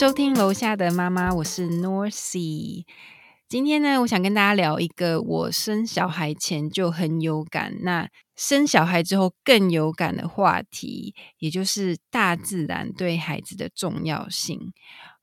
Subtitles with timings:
[0.00, 2.86] 收听楼下的妈妈，我是 Norcy。
[3.46, 14.72] 今天呢，我想跟大家聊一个我生小孩前就很有感，那生小孩之后更有感的话题，也就是大自然对孩子的重要性。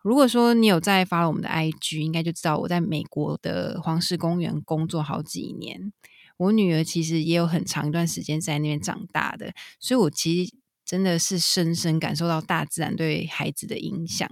[0.04, 5.92] 如果说你有在发我们的 IG，应该就知道我在美国的黄石公园工作好几年。
[6.38, 10.54] 我女儿其实也有很长一段时间在那边长大的，所以我其实
[10.86, 14.30] 真的是深深感受到大自然对孩子的影响。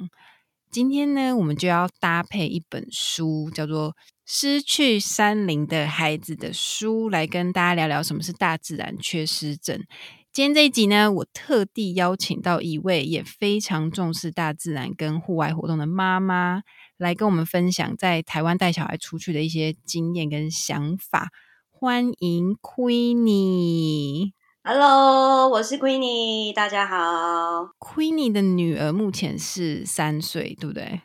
[0.75, 3.91] 今天呢，我们就要搭配一本书，叫做
[4.25, 9.81] 《失去山林的孩子》的书，来跟大家聊聊什么是大自然缺失症。
[10.33, 16.63] 今天这一集呢，我特地邀请到一位也非常重视大自然跟户外活动的妈妈，
[16.97, 21.29] 来跟我们分享在台湾带小孩出去的一些经验跟想法。
[21.71, 24.33] 欢迎 Queenie。
[24.67, 27.69] Hello，我是 Queenie，大家好。
[27.77, 31.01] Queenie 的女儿目前是三岁，对不对？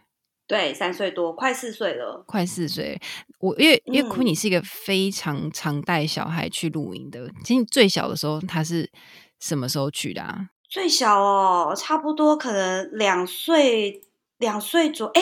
[0.46, 2.24] 对，三岁多，快四岁了。
[2.26, 2.98] 快四岁。
[3.38, 7.30] 我因为因为嗯 Queenie 是一个非常常带小孩去露营的。
[7.44, 8.90] 其实最小的时候，她是
[9.38, 10.48] 什么时候去的啊？
[10.66, 14.00] 最小哦，差不多可能两岁，
[14.38, 15.20] 两岁左，哎，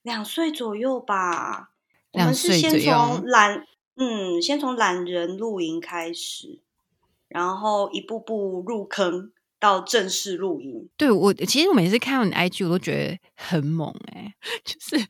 [0.00, 1.72] 两岁左右吧。
[2.12, 6.62] 我两们是先岁左右从懒，嗯，先从懒人露营开始，
[7.34, 10.88] 然后一步步入坑到正式露营。
[10.96, 14.32] 对我其实我每次看到你 IG，我都觉得很猛哎、
[14.64, 15.04] 就是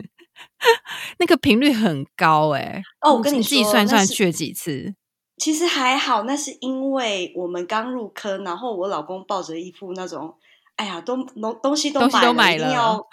[1.18, 4.94] 那个频率很高哎、哦我跟你自己算算去了几次？
[5.36, 10.32] 其实还好，那是因为我们刚入坑，然后我老公抱着一副那种，
[10.76, 13.06] 哎呀，都东东西都东西买 了，都买了一定要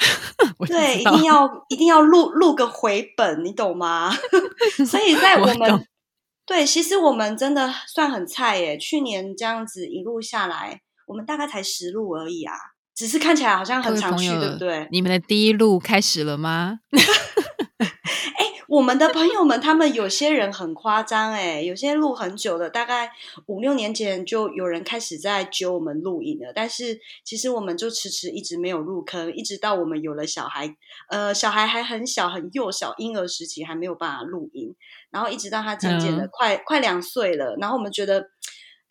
[0.67, 4.11] 对，一定要一定要录录个回本，你懂吗？
[4.87, 5.85] 所以在我我们懂
[6.51, 8.77] 对，其实我们真的算很菜耶。
[8.77, 12.53] 去年这样子一路下来，我们大概才十路而已啊，
[12.93, 14.85] 只是看起来好像很常去，对不对？
[14.91, 16.79] 你们的第一路开始了吗？
[18.71, 23.11] 我们的朋友们，他们有些人很夸张，哎，有些录很久了，大概
[23.47, 30.73] 五六年前就有人开始在揪我们录影了，但是其实我们就迟迟一直没有入坑，一直到我们有了小孩，
[31.09, 34.73] 呃，小孩还很小，很幼小，婴儿时期还没有办法录音，
[35.09, 38.29] 然后一直到他渐渐的快、快两岁了，然后我们觉得。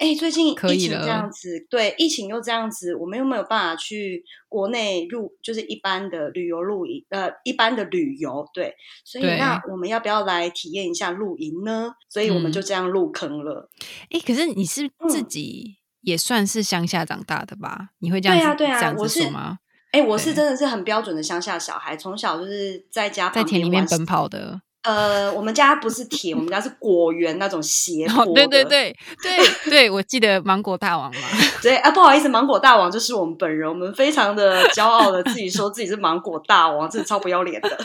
[0.00, 8.74] 哎，最近疫情这样子，对，疫情又这样子，我们又没有办法去国内入，就是一般的旅游露营，呃，一般的旅游，对，
[9.04, 11.92] 所以那我们要不要来体验一下露营呢？
[12.08, 13.68] 所以我们嗯就这样入坑了。
[14.08, 17.90] 哎、可是你是自嗯己也算是乡下长大的吧？
[17.98, 19.58] 你会这样子、对啊，对啊，我是说吗？
[19.92, 24.62] 哎，我是真的是很标准的乡下小孩，从小就是在家在田里面奔跑的。
[24.82, 28.24] 呃，我们家不是铁，我们家是果园那种斜坡。
[28.34, 31.20] 对对对对对，我记得芒果大王嘛。
[31.62, 37.78] 对啊，不好意思，芒果大王就是我们本人，我们非常的骄傲的自己说自己是芒果大王，真的超不要脸的。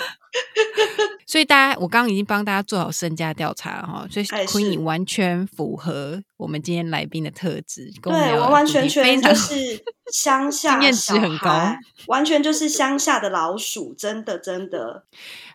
[1.27, 9.83] 所以大家，我刚刚已经帮大家做好身家调查哈，所以哎 Queenie 是完全符合我们今天来宾的特质，对，完完全全就是
[10.13, 11.77] 乡 下经验值小很高孩，
[12.07, 15.03] 完全就是乡下的老鼠，真的真的。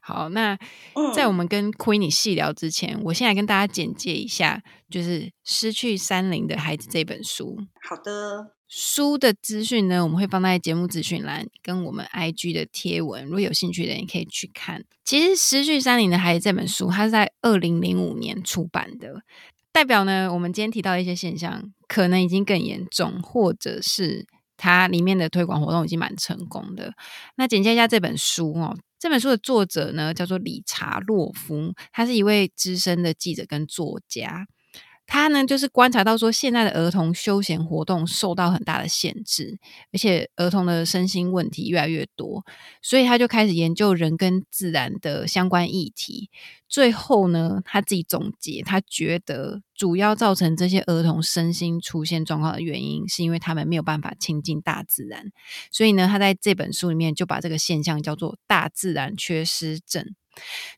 [0.00, 0.28] 好。
[0.30, 0.54] 那
[0.94, 7.58] 嗯，在我们跟 Queenie 细聊之前，我先来跟大家简介一下，就是《失去山林的孩子》这本书。
[7.88, 14.84] 好的，书的资讯呢，我们会放在节目资讯栏跟我们 IG 的贴文，如果有兴趣的人也可以去看。
[15.04, 19.22] 其实《失去山林的孩子》这本书，它是在二零零五年出版的，
[19.72, 24.24] 代表呢，我们今天提到的一些现象，可能已经更严重，或者是
[24.56, 26.92] 它里面的推广活动已经蛮成功的。
[27.36, 34.46] 那简介一下这本书哦，这本书的作者呢叫做理查洛夫，他是一位资深的记者跟作家。
[35.12, 39.58] 他呢，就是观察到说，现在的儿童休闲活动受到很大的限制，
[39.92, 42.44] 而且儿童的身心问题越来越多，
[42.80, 46.30] 所以他就开始研究人跟自然的相关议题。
[46.68, 55.32] 最后呢，他自己总结，他觉得主要造成这些儿童身心出现状况的原因，是因为他们没有办法亲近大自然。
[55.72, 60.14] 所以呢，他在这本书里面就把这个现象叫做大自然缺失症。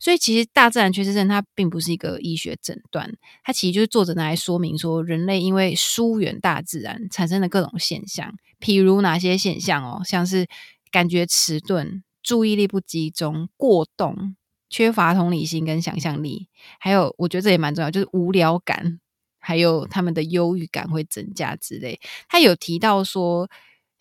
[0.00, 3.12] 所以其实大自然缺失症它并不是一个医学诊断，
[3.44, 10.46] 它其实就是作者拿来说明说，人类因为疏远大自然产生的各种现象，譬如哪些现象哦，像是
[10.90, 14.37] 感觉迟钝、注意力不集中、过动、
[14.69, 16.48] 缺乏同理心跟想象力，
[16.78, 19.00] 还有我觉得这也蛮重要，就是无聊感，
[19.38, 22.00] 还有他们的忧郁感会增加之类。
[22.28, 23.50] 他有提到说，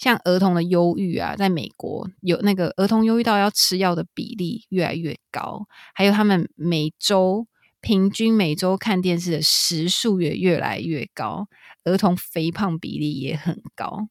[0.01, 7.45] 像儿童的忧郁啊，在美国有那个儿童忧郁到要吃药的比例越来越高，还有他们每周
[7.81, 11.45] 平均每周看电视的时数也越来越高，
[11.83, 14.07] 儿童肥胖比例也很高。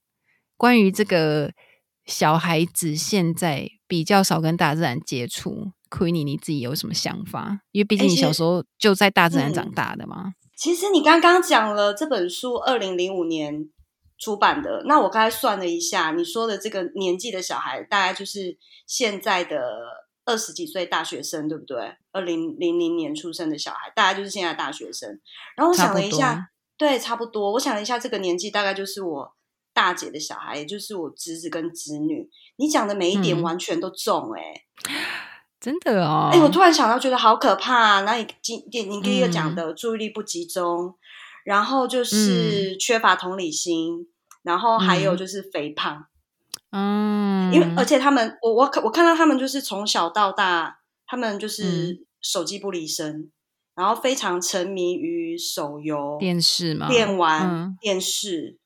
[0.56, 1.50] 关于这个
[2.06, 7.62] 小孩子现在比较少跟大自然接触，Queenie 你自己有什么想法？
[7.72, 10.34] 因为毕竟你小时候就在大自然长大的嘛。
[10.56, 13.68] 其实你刚刚讲了这本书，二零零五年
[14.20, 14.84] 出版的。
[14.86, 18.56] 那我刚才算了一下，你说的这个年纪的小孩，大概就是
[18.86, 19.58] 现在的
[20.24, 21.96] 二十几岁大学生，对不对？
[22.12, 25.18] 二零零零年出生的小孩，大概就是现在大学生。
[25.56, 27.52] 然后我想了一下，对，差不多。
[27.54, 29.34] 我想了一下，这个年纪大概就是我
[29.72, 32.30] 大姐的小孩，也就是我侄子跟侄女。
[32.56, 34.66] 你讲的每一点完全都中，哎。
[35.60, 36.30] 真的哦！
[36.32, 38.00] 哎，我突然想到，觉得好可怕。
[38.00, 40.94] 那你今你你第一个讲的注意力不集中，
[41.44, 44.06] 然后就是缺乏同理心，
[44.42, 46.06] 然后还有就是肥胖。
[46.72, 53.30] 嗯，因为而且他们，我我我看到他们就是从小到大，他们就是手机不离身，
[53.74, 58.58] 然后非常沉迷于手游、电视嘛、电玩、电视。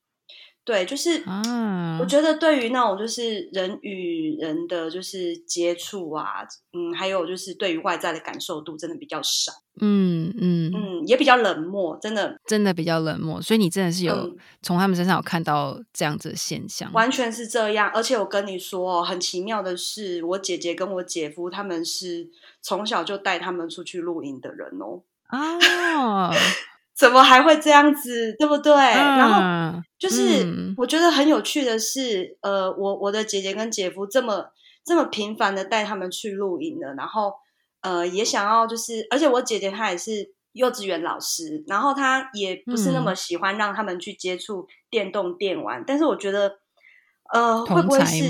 [0.66, 6.42] 对，就是啊，我觉得对于那种就是人与人的就是接触啊，
[6.72, 13.42] 嗯，还有就是对于外在的感受度真的比较少，嗯嗯嗯，也比较冷漠，真的真的比较冷漠。
[13.42, 17.90] 所以你真的是有从他们身上有看到这样子的现象，完全是这样。
[17.94, 22.28] 而且我跟你说，很奇妙的是，我姐姐跟我姐夫他们是
[22.62, 26.30] 从小就带他们出去露营的人哦啊。
[26.96, 28.72] 怎么还会这样子，对不对？
[28.72, 30.46] 然后就是
[30.76, 34.50] 我觉得很有趣的是，呃，我我的姐姐跟姐夫这么
[34.84, 37.34] 这么频繁的带他们去露营的，然后
[37.84, 46.58] 呃也想要就是，而且我姐姐她也是幼稚园老师，然后她也不是那么喜欢让他们去接触电动电玩，但是我觉得
[47.32, 48.28] 呃会不会是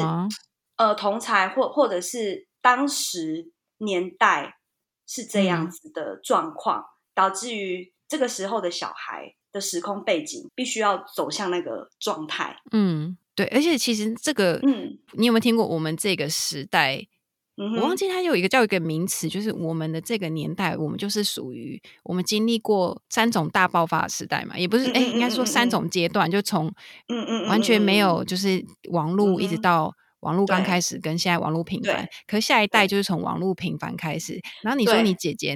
[0.77, 4.59] 呃同才或或者是当时年代
[5.07, 6.85] 是这样子的状况，
[7.15, 7.95] 导致于。
[8.07, 12.61] 这个时候的小孩的时空背景必须要走向那个状态。
[12.71, 17.09] 嗯，对，而且其实这个，嗯，你有没有听过我们这个时代？
[17.57, 26.67] 我忘记它有一个叫一个名词，就是我们的这个年代，我们就是属于我们经历过三种大爆发时代嘛，也不是，哎，应该说三种阶段，就从
[27.09, 29.93] 嗯嗯完全没有就是网络，一直到。
[30.25, 34.41] 网络刚开始跟现在网络频繁，可下一代就是从网络频繁开始。
[34.63, 35.55] 然后你说你姐姐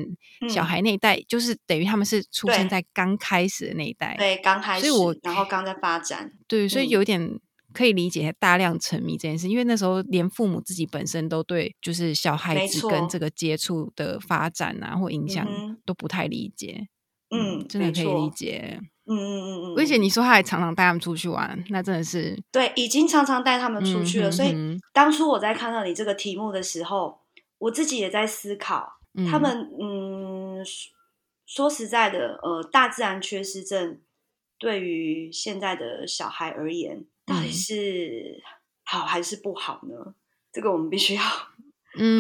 [0.51, 7.41] 小孩那一代，就是等于他们是出生在刚开始的那一代，对，刚开始，所以我然后刚在发展，对，所以有点
[7.73, 15.47] 可以理解大量沉迷这件事，因为那时候连父母自己本身都对就是小孩子跟这个接触的发展啊或影响
[15.85, 16.89] 都不太理解，
[17.31, 18.81] 嗯，真的可以理解。
[19.11, 24.31] 嗯嗯嗯嗯，而且你说他还常常带他们出去玩，那真的是对，已经常常带他们出去了。
[24.31, 24.55] 所以
[24.93, 27.21] 当初我在看到你这个题目的时候，
[27.57, 28.99] 我自己也在思考，
[29.31, 30.63] 他们嗯，
[31.47, 33.99] 说实在的，呃，大自然缺失症
[34.59, 38.43] 对于现在的小孩而言，到底是
[38.85, 40.15] 好还是不好呢？
[40.51, 41.23] 这个我们必须要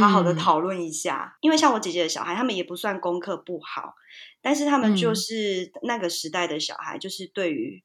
[0.00, 1.36] 好好的讨论一下。
[1.40, 3.94] 因为像我姐姐的小孩，他们也不算功课不好。
[4.40, 7.82] 但是他们就是那个时代的小孩，就是对于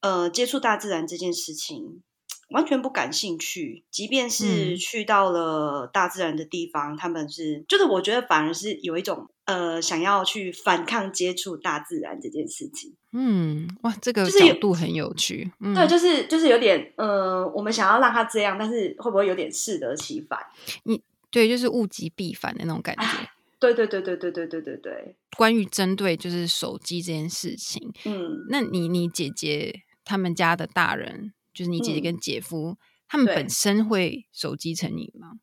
[0.00, 2.02] 呃接触大自然这件事情
[2.50, 3.84] 完全不感兴趣。
[3.90, 12.94] 即便是去到了大自然的地方，他们是就是我觉得反而是有一种呃想要去反抗接触大自然这件事情。
[13.12, 15.50] 嗯，哇，这个角度很有趣。
[15.60, 20.38] 嗯对，就是就是有点呃，我们想要让他这样，但是会不会有点适得其反？
[20.84, 23.30] 你对，就是物极必反的那种感觉。
[23.58, 25.16] 对对对对对对对对对。
[25.36, 32.76] 关于针对就是手机这件事情，嗯，那你你姐姐他们家的大人，就是你姐姐跟姐夫，
[33.08, 35.38] 他们本身会手机成瘾吗？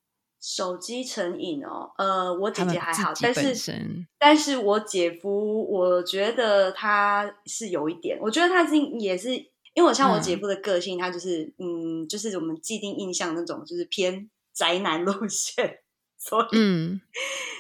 [0.48, 9.34] 手机成瘾哦，呃，我姐姐还好，但是但是我姐夫，我觉得他是有一点，我觉得他是也是，
[9.74, 15.80] 因为我像我姐夫的个性，他就是嗯，就是我们既定印象那种，就是偏宅男路线。
[16.18, 17.02] 所以，嗯，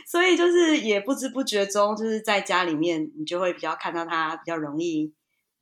[0.07, 5.11] 所以就是也不知不觉中，就是在家里面，你就会比较看到他比较容易，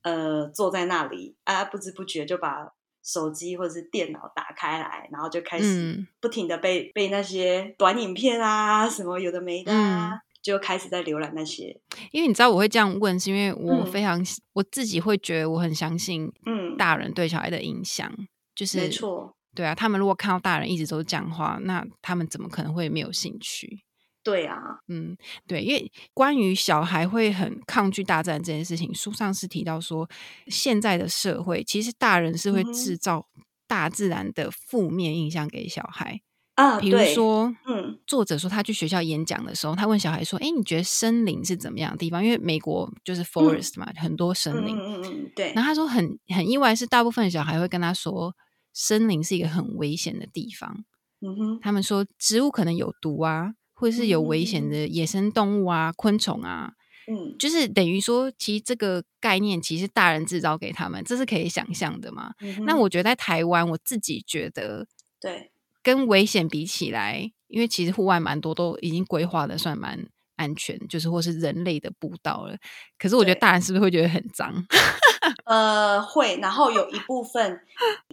[0.02, 2.74] 呃，坐在那里啊，不知不觉就把
[3.04, 11.80] 手机或者是电脑打开来，然后就开始不停的被被那些短影片啊，什么有的没的，啊，就开始在浏览那些。
[12.12, 18.12] 因为你知道我会这样问，是因为我非常我自己会觉得我很相信，嗯，大人对小孩的影响，
[18.56, 19.36] 就是没错。
[19.56, 23.84] 对啊，他们如果看到大人一直都讲话，那他们怎么可能会没有兴趣？
[24.24, 30.10] 对啊，嗯，对，因为关于小孩会很抗拒大自然这件事情，书上是提到说，
[30.48, 33.28] 现在的社会其实大人是会制造
[33.68, 36.22] 大自然的负面印象给小孩
[36.56, 36.80] 啊。
[36.80, 44.76] 比如说，嗯，作者说他去学校演讲的时候，他问小孩说：“哎，你觉得森林是怎么样的地方？”因为美国就是 forest 嘛，很多森林。
[44.78, 45.54] 嗯嗯嗯，对。
[45.54, 48.34] 然后他说很很意外，是大部分小孩会跟他说。
[48.76, 50.84] 森林是一个很危险的地方。
[51.22, 53.54] 嗯哼，他们说植物可能有毒啊，
[53.84, 56.72] 或者是有危险的野生动物啊、昆虫啊，
[57.12, 62.32] 嗯，就是等于说，其实这个概念其实大人制造给他们，这是可以想象的嘛。
[62.66, 64.88] 那我觉得在台湾，我自己觉得，
[65.20, 65.52] 对，
[65.84, 72.56] 跟危险比起来，因为其实户外蛮多都已经规划的算蛮安全，就是或是人类的步道了。
[72.98, 74.66] 可是我觉得大人是不是会觉得很脏？
[75.44, 76.38] 呃，会。
[76.38, 77.60] 然后有一部分，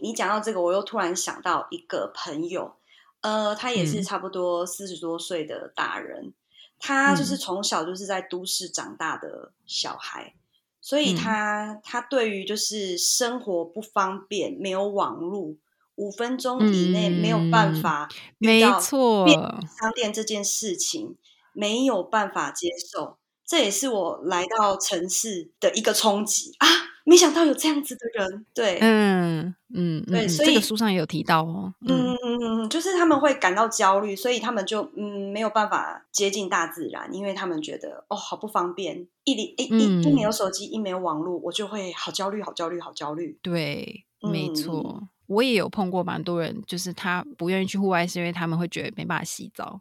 [0.02, 2.79] 你讲到这个，我又突然想到一个朋友。
[3.22, 6.32] 呃，他也是差不多四十多岁的大人，
[6.78, 10.34] 他就是从小就是在都市长大的小孩，
[10.80, 15.54] 所以他他对于就是生活不方便，没有网络，
[15.96, 18.08] 五分钟以内没有办法
[18.38, 21.16] 没错，商店这件事情
[21.52, 26.54] 没有办法接受，这也是我来到城市的一个冲击。
[26.58, 26.66] 啊。
[27.10, 43.36] 没想到有这样子的人，对，嗯嗯，对，所以这个书上也有提到哦，嗯嗯嗯，就是他们会感到焦虑，所以他们就嗯没有办法接近大自然，因为他们觉得哦好不方便，一离一一一没有手机，一没有网络，我就会好焦虑，好焦虑，好焦虑。
[43.42, 49.80] 对，没错，我也有碰过蛮多人，就是他不愿意去户外，是因为他们会觉得没办法洗澡，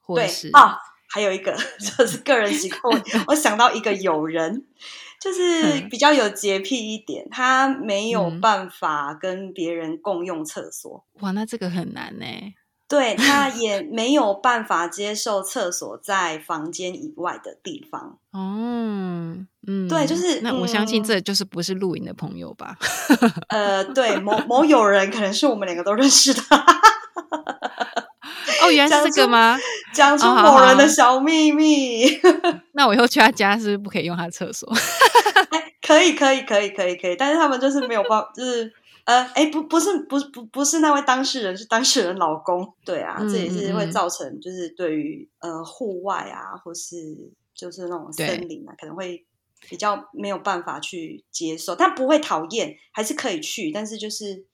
[0.00, 0.78] 或者是啊，
[1.10, 4.64] 还有一个 就是个人习惯， 我想到一个友人。
[5.20, 11.04] 就是比较有洁癖一点，他没有办法跟别人共用厕所。
[11.20, 12.24] 哇，那这个很难呢。
[12.88, 18.18] 对他 也没有办法接受厕所在房间以外的地方。
[18.32, 19.36] 哦，
[19.66, 22.76] 嗯，对，就是那我相信这就是不是露营的朋友吧？
[23.48, 26.42] 呃，对，某某有人可能是我们两个都认识的。
[28.70, 29.58] 哦，原来是这个吗？
[29.92, 32.06] 讲出某人的小秘密。
[32.72, 34.70] 那我以后去他家是不是不可以用他的厕所？
[35.50, 37.16] 哎，可以，可以，可以，可以，可以。
[37.16, 38.72] 但是他们就是没有办法， 就是
[39.04, 42.72] 呃，哎，不，不是，不，不，不是那位当事人，是当事人老公。
[42.84, 46.96] 对啊，这也是会造成，就是对于呃户外啊，或是
[47.54, 49.24] 就是那种森林啊，可能会
[49.68, 51.74] 比较没有办法去接受。
[51.74, 54.44] 但不会讨厌，还是可以去，但是就是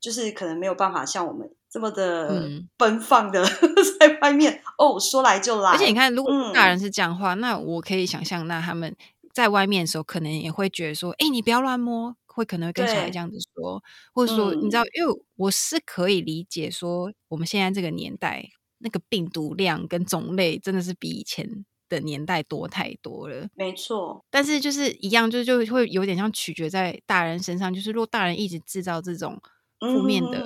[0.00, 1.48] 就是可能没有办法像我们。
[1.70, 3.44] 这么的奔放的
[4.00, 5.70] 在外面哦，说来就来。
[5.70, 8.94] 而且你看，如果大人是这样话，那我可以想象，那他们
[9.32, 13.82] 在外面的时候，可能也会觉得说：“哎，你不要乱摸。”会可能会跟小孩这样子说，
[14.14, 18.48] 或者说，你知道，因为我是可以理解说，我们现在这个年代，
[18.78, 23.48] 那个病毒量跟种类真的是比以前的年代多太多了。
[23.56, 29.38] 没错，但是就是一样，就就会有点像取决在大人身上，就是如果大人一直制造这种
[29.80, 30.40] 负面的。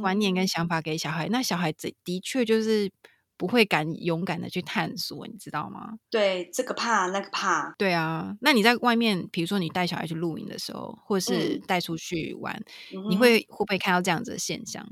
[0.00, 2.90] 观念跟想法给小孩，那小孩子的确就是
[3.36, 5.98] 不会敢勇敢的去探索，你知道吗？
[6.10, 7.74] 对，这个怕那个怕。
[7.76, 12.62] 对啊，那你在外面，比如说你带小孩去露营的时候，或是带出去玩，
[13.10, 14.86] 你会会不会看到这样子的现象？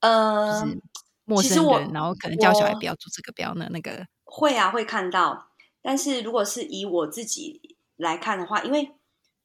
[0.00, 0.82] 呃，就是
[1.24, 4.06] 陌生人，然后可能叫小孩不要做这个，不要那那个。
[4.24, 5.48] 会啊，会看到。
[5.80, 8.90] 但是如果是以我自己来看的话，因为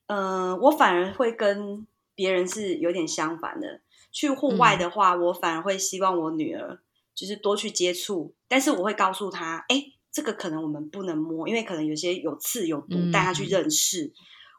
[0.08, 3.80] 呃，我反而会跟别人是有点相反的。
[4.14, 6.80] 去户外的话，我反而会希望我女儿
[7.14, 14.14] 就是多去接触，但是我会告诉她，哎，这个可能我们不能摸，因为可能有些有刺有毒，带她去认识，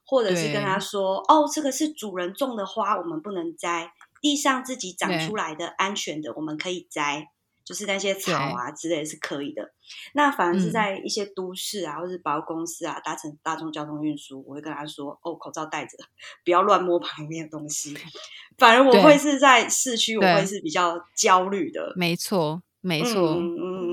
[0.05, 7.31] 或者是跟她说，哦，这个是主人种的花，我们不能摘，地上自己长出来的安全的，我们可以摘。
[7.65, 9.73] 就是那些草啊之类是可以的，
[10.13, 15.97] 那反而是在一些都市啊，或者百货公司啊，搭乘大众交通运输，我会跟他说：“哦，口罩戴着，
[16.45, 17.97] 不要乱摸旁边的东西。”
[18.59, 21.95] 反而我会是在市区，我会是比较焦虑的。
[21.97, 23.39] 没错，没错，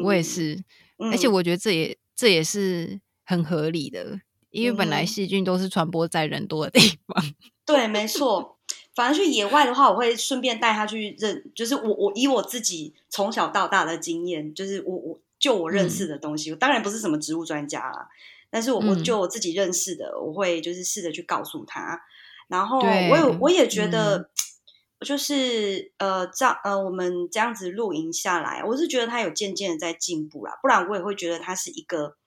[0.04, 0.64] 我也是。
[0.98, 7.24] 而且我觉得这也这也是很合理的，因为本来细菌都是传播在人多的地方。
[7.66, 8.60] 对，没错。
[8.94, 18.10] 反正去野外的话，我会顺便带他去认，就是我我以我自己从小到大的经验，就是我我就我认识的东西，我当然不是什么植物专家啦，
[18.50, 22.02] 但是我我就我自己认识的，我会就是试着去告诉他，
[22.50, 24.30] 然后我有我也觉得，
[25.00, 32.18] 就是呃这样呃我们这样子露营下来，我是觉得他有渐渐的在进步啦，不然我也会觉得他是一个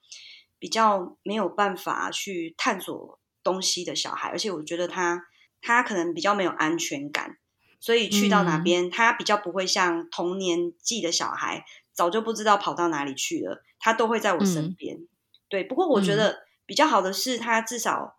[0.57, 5.27] 比较没有办法去探索东西的小孩，而且我觉得他。
[5.65, 7.37] 他可能比较没有安全感，
[7.79, 13.63] 所以去到哪边，他比较不会像同年纪的小孩，早就不知道跑到哪里去了。
[13.79, 14.99] 他都会在我身边。
[15.49, 18.17] 对，不过我觉得比较好的是，他至少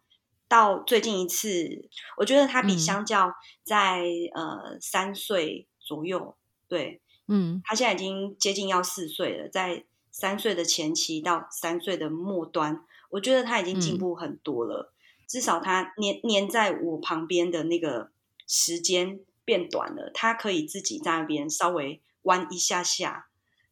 [0.48, 4.02] 到最近一次，我觉得他比相较在
[4.34, 6.36] 呃三岁左右，
[6.66, 14.92] 对，嗯，他现在已经接近要四岁了，在三岁的前期到三岁的末端，我觉得他已经进步很多了。
[15.26, 18.10] 至少他黏黏在我旁边的那个
[18.46, 23.26] 时间变短了，他可以自己在那边稍微弯一下下，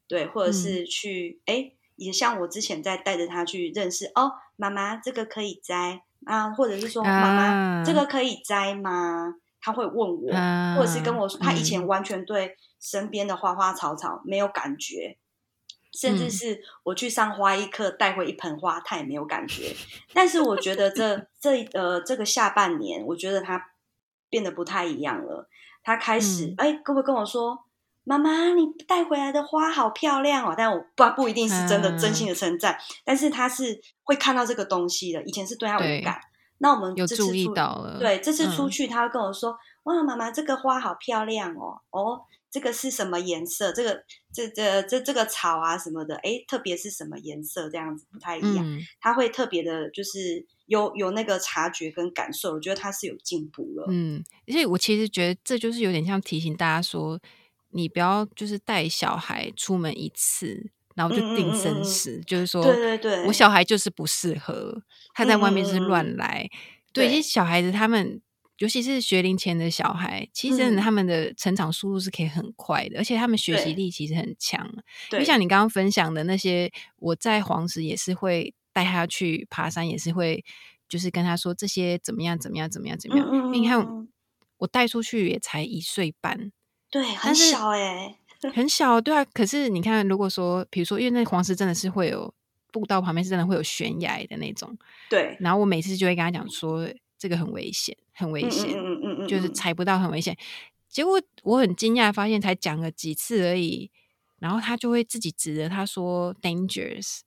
[0.07, 9.35] 对，或者是去哎，也像我之前在带着他去认识哦，妈妈这个可以摘啊，或者是说妈妈这个可以摘吗？
[9.61, 10.31] 他会问我，
[10.77, 15.17] 或者是跟我说，他以前完全对身边的花花草草没有感觉。
[15.95, 19.75] 甚至是我去上花艺课，带回一盆花，他也没有感觉。
[20.13, 23.71] 但是我觉得这 这呃这个下半年，我觉得他
[24.29, 25.49] 变得不太一样了。
[25.83, 27.65] 他开始哎，各位跟我说，
[28.03, 30.55] 妈妈，你带回来的花好漂亮哦。
[30.57, 35.23] 但我不不一定是真的真心的称赞，但是他是会看到这个东西的。
[35.23, 36.19] 以前是对他无感，
[36.59, 37.99] 那我们有注意到了。
[38.01, 42.23] 对，这次出去他会跟我说，哇，妈妈这个花好漂亮哦，哦。
[42.55, 43.73] 这个是什么颜色？
[43.73, 47.69] 这个这这这这个草啊什么的，哎，特别是什么颜色？
[47.69, 48.65] 这样子不太一样，
[49.01, 52.53] 他会特别的，就是有有那个察觉跟感受。
[52.53, 53.87] 我觉得他是有进步了。
[53.91, 57.19] 嗯，而且我其实觉得这就是有点像提醒大家说，
[57.71, 64.81] 你不要就是带小孩出门一次，然后就定生死，就是说，对对对，我小孩就是不适合，
[65.13, 66.49] 他在外面是乱来。
[66.93, 68.21] 对，其实小孩子他们。
[68.59, 74.71] 尤其是学龄前的小孩，其实真的他们的成长速度是可以很快的，而且他们学习力其实很强。
[75.11, 80.45] 就像你刚刚分享的那些，我在黄石也是会带他去爬山，也是会
[80.89, 83.53] 就是跟他说这些怎么样怎么样怎么样怎么样。
[83.53, 84.07] 你看
[84.59, 86.53] 我带出去也才一岁半，
[86.89, 88.17] 对，很小哎，
[88.55, 89.25] 很小，对啊。
[89.25, 92.33] 可是你看，如果说比如说，因为那黄石真的是会有
[92.71, 94.79] 步道旁边是真的会有悬崖的那种，
[95.11, 95.37] 对。
[95.41, 96.89] 然后我每次就会跟他讲说。
[97.25, 98.69] 这个很危险，很危险，
[99.27, 100.37] 就是踩不到，很危险。
[100.91, 103.91] 结果我很惊讶，发现才讲了几次而已，
[104.41, 107.21] 然后他就会自己指着他说 “dangerous”。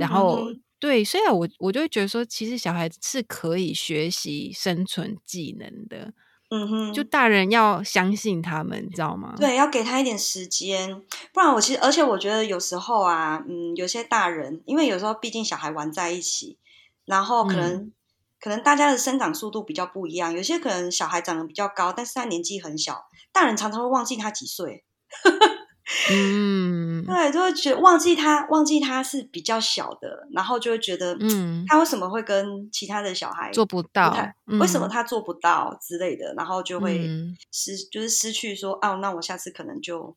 [0.00, 6.14] 然后对，虽然我我就会觉得说，其实小孩子是可以学习生存技能的。
[6.48, 9.34] 嗯哼，就大人要相信他们，你知道吗？
[9.36, 11.02] 对，要给他一点时间，
[11.34, 16.56] 不然我其实，而且我觉得有时候啊，嗯，有些大人，因为有时候毕竟小孩玩在一起，
[17.04, 17.92] 然后可能。
[18.40, 24.84] 可能大家的生长速度比较不一样，有些可能小孩长得比较高，但是他年纪很小，大人常常会忘记他几岁。
[26.10, 34.12] 嗯，对，就会觉得忘记他，忘记他是比较小的，然后就会觉得，嗯，他为什么会跟其他的小孩做不到？
[34.60, 37.08] 为什么他做不到之类的，然后就会
[37.52, 40.16] 失，就是失去说，哦，那我下次可能就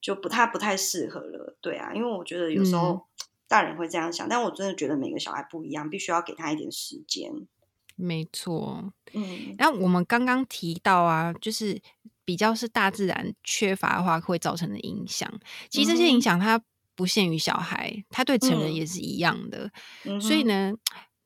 [0.00, 1.56] 就不太不太适合了。
[1.60, 3.06] 对啊，因为我觉得有时候。
[3.50, 7.32] 大人会这样想，但我真的觉得每个小孩不一样，必须要给他一点时间。
[7.96, 9.56] 没错，嗯。
[9.58, 11.82] 然后我们刚刚提到啊，就是
[12.24, 15.28] 比较是大自然缺乏的话会造成的影响。
[15.68, 16.62] 其实这些影响它
[16.94, 19.68] 不限于小孩，它对成人也是一样的。
[20.20, 20.72] 所以呢，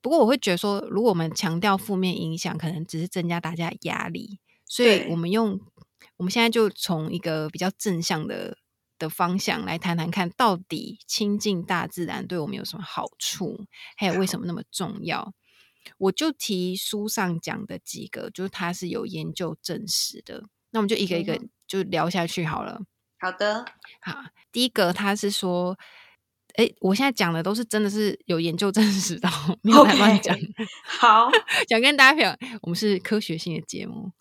[0.01, 4.39] 不过我会觉得说，如果我们强调负面影响，可能只是增加大家压力。
[4.65, 5.61] 所以我们用
[6.17, 8.57] 我们现在就从一个比较正向的。
[8.99, 15.33] 的方向来谈谈看，到底亲近大自然对我们有什么好处，还有为什么那么重要？
[15.99, 20.45] 我就提书上讲的几个，就是它是有研究证实的。
[20.71, 22.81] 那我们就一个一个就聊下去好了。
[23.19, 23.65] 好的，
[24.01, 25.79] 好，第一个他是说，
[26.55, 29.29] 哎，我现在讲的都是真的是有研究证实的，
[29.63, 30.37] 没有乱讲。
[30.85, 31.31] 好，
[31.69, 34.11] 想跟大家分享，我们是科学性的节目。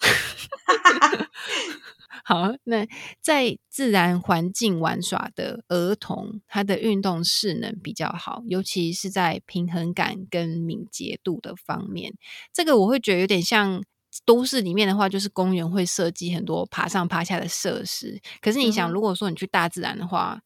[2.23, 2.87] 好，那
[3.21, 12.13] 在自然环境玩耍的儿童，他的运动势能比较好，尤其是在平衡感跟敏捷度的方面。
[12.53, 13.83] 这个我会觉得有点像
[14.25, 18.21] 都市里面的话，就是公园会设计很多爬上爬下的设施。
[18.41, 20.39] 可是你想，如果说你去大自然的话，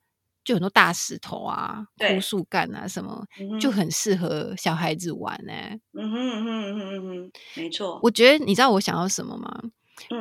[0.44, 3.24] 就很多大石头啊、枯树干啊什么，
[3.60, 5.54] 就很适合小孩子玩呢。
[5.94, 8.00] 嗯哼嗯哼嗯哼嗯哼，没错。
[8.02, 9.62] 我觉得你知道我想要什么吗？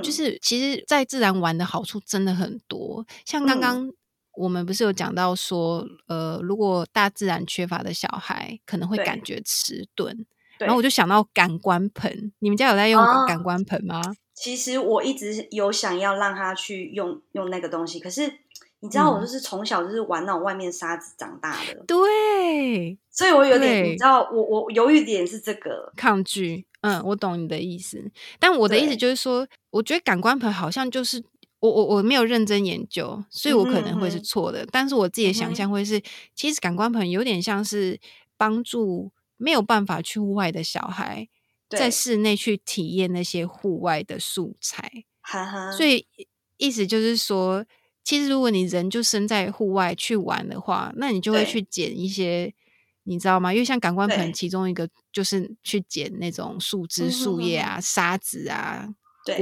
[0.03, 3.05] 就是其实，在自然玩的好处真的很多。
[3.25, 3.91] 像刚刚
[4.35, 10.27] 我们不是有讲到说，呃，如果大自然缺乏的小孩，可能会感觉迟钝。
[10.59, 14.01] 然后我就想到感官盆，你们家有在用感官盆吗？
[14.35, 18.23] 其实我一直有想要让他去用用那个东西，可是
[18.81, 21.85] 你知道，我就是从小就是玩那种外面沙子长大的。
[21.87, 26.67] 对，所以我有点，你知道，我我犹豫点是这个抗拒。
[26.87, 31.21] 嗯，我懂你的意思，但我的意思就是说，我觉得感官盆好像就是
[31.59, 34.65] 我我我没有认真研究，所以我可能会是错的。
[34.71, 36.01] 但是我自己的想象会是，
[36.35, 37.99] 其实感官盆有点像是
[38.37, 41.29] 帮助没有办法去户外的小孩，
[41.69, 45.05] 在室内去体验那些户外的素材。
[45.23, 46.07] 哈哈所以
[46.57, 47.65] 意思就是说，
[48.05, 52.55] 其实如果你人就生在户外去玩的话，那你就会去捡一些。
[53.07, 53.55] 你知道吗？
[53.55, 58.87] 因为像感官盆，其中一个就是去捡那种树枝、树叶啊、沙子啊，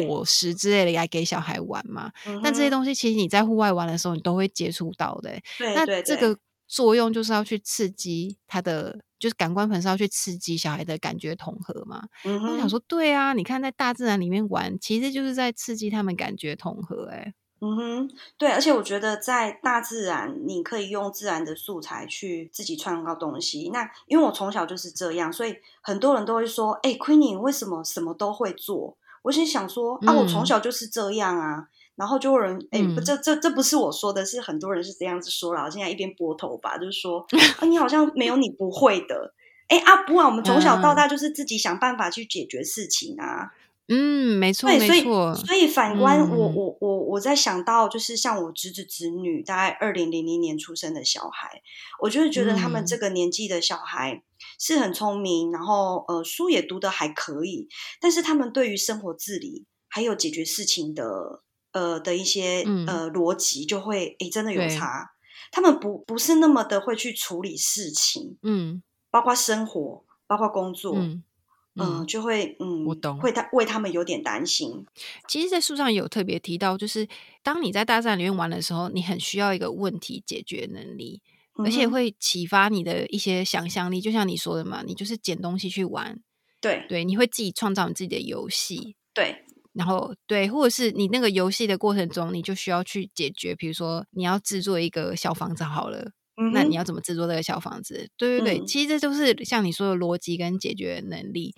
[0.06, 2.12] 果实之类的来给小孩玩嘛。
[2.26, 5.42] 嗯但这些哼东西其实你在户外玩的时候，你都会接触到的欸、
[5.74, 12.02] 那这个作用就是要去刺激他的，就是感官盆是要去刺激小孩的感觉统合嘛。
[12.24, 17.32] 嗯我想说，对啊，你看在大自然里面玩，其实就是在刺激他们感觉统合、欸。
[17.64, 23.70] 嗯哼，对，而且我觉得在大自然，你可以用自然的素材去自己创造东西。
[23.72, 35.62] 那因为我从小就是这样，所以很多人都会说：“哎、q u e e n i e 为什么什么都会做？”我心想说：“啊，我从嗯小就是这样啊。”然后就有人哎、这这这不是我说的，是很多人是这样子说了。
[35.62, 37.24] 我现在一边拨头发，就是说
[37.60, 39.32] 啊，你好像没有你不会的。
[39.68, 43.52] 哎啊，不啊，我们从小到嗯大就是自己想办法去解决事情啊。
[43.88, 45.98] 嗯，没错，对，所以没错，所以反。
[45.98, 46.54] 观我嗯。
[46.54, 51.60] 我我我在想到，就是像我侄子侄女，大概二零零零年出生的小孩，
[52.00, 52.86] 我就是觉得他们嗯。
[52.86, 54.22] 这个年纪的小孩
[54.58, 57.68] 是很聪明，然后呃书也读得还可以，
[58.00, 61.42] 但是他们对于生活自理还有解决事情的
[61.72, 62.86] 呃的一些、嗯。
[62.86, 65.10] 呃逻辑，就会诶真的有差。
[65.52, 68.82] 他们不不是那么的会去处理事情，嗯。
[69.10, 71.22] 包括生活，包括工作，嗯
[71.76, 72.06] 嗯、嗯。
[72.06, 74.84] 就会嗯，我懂会他为他们有点担心。
[75.28, 77.06] 其实，在书上有特别提到，就是
[77.42, 81.22] 当你在大自然里面玩的时候，你很需要一个问题解决能力，
[81.56, 84.00] 而且会启发你的一些想象力。
[84.00, 86.20] 就像你说的嘛，你就是捡东西去玩，
[86.60, 98.08] 对对，你会自己创造你自己的游戏，对，然后对，或者是你那个游戏的过程中，你就需要去解决，比如说你要制作一个小房子好了，嗯那你要怎么制作这个小房子？
[98.16, 101.54] 对对对，嗯其实这都是像你说的逻辑跟解决能力，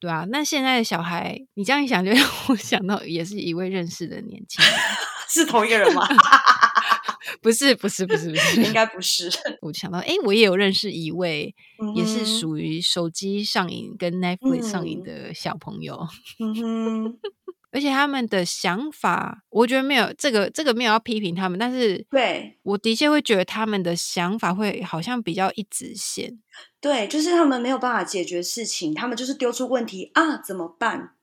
[0.00, 0.26] 对啊。
[0.30, 4.74] 那现在的小孩，你这样一想，就让 我想到也是一位认识的年轻人，
[5.28, 6.06] 是同一个人吗？
[7.42, 9.28] 不是不是不是不是，应该不是，
[9.60, 11.54] 我就想到，哎，我也有认识一位，
[11.94, 16.06] 也是属于手机上瘾跟 Netflix 上瘾嗯的小朋友。
[16.38, 17.18] 嗯哼，
[17.72, 26.38] 而且他们的想法，我觉得没有这个这个没有要批评他们，但是对我的确会觉得他们的想法会好像比较一直线。
[26.80, 31.14] 对，就是他们没有办法解决事情，他们就是丢出问题啊，怎么办？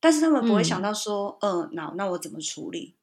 [0.00, 2.96] 但是他们不会想嗯到说，嗯、那那我怎么处理？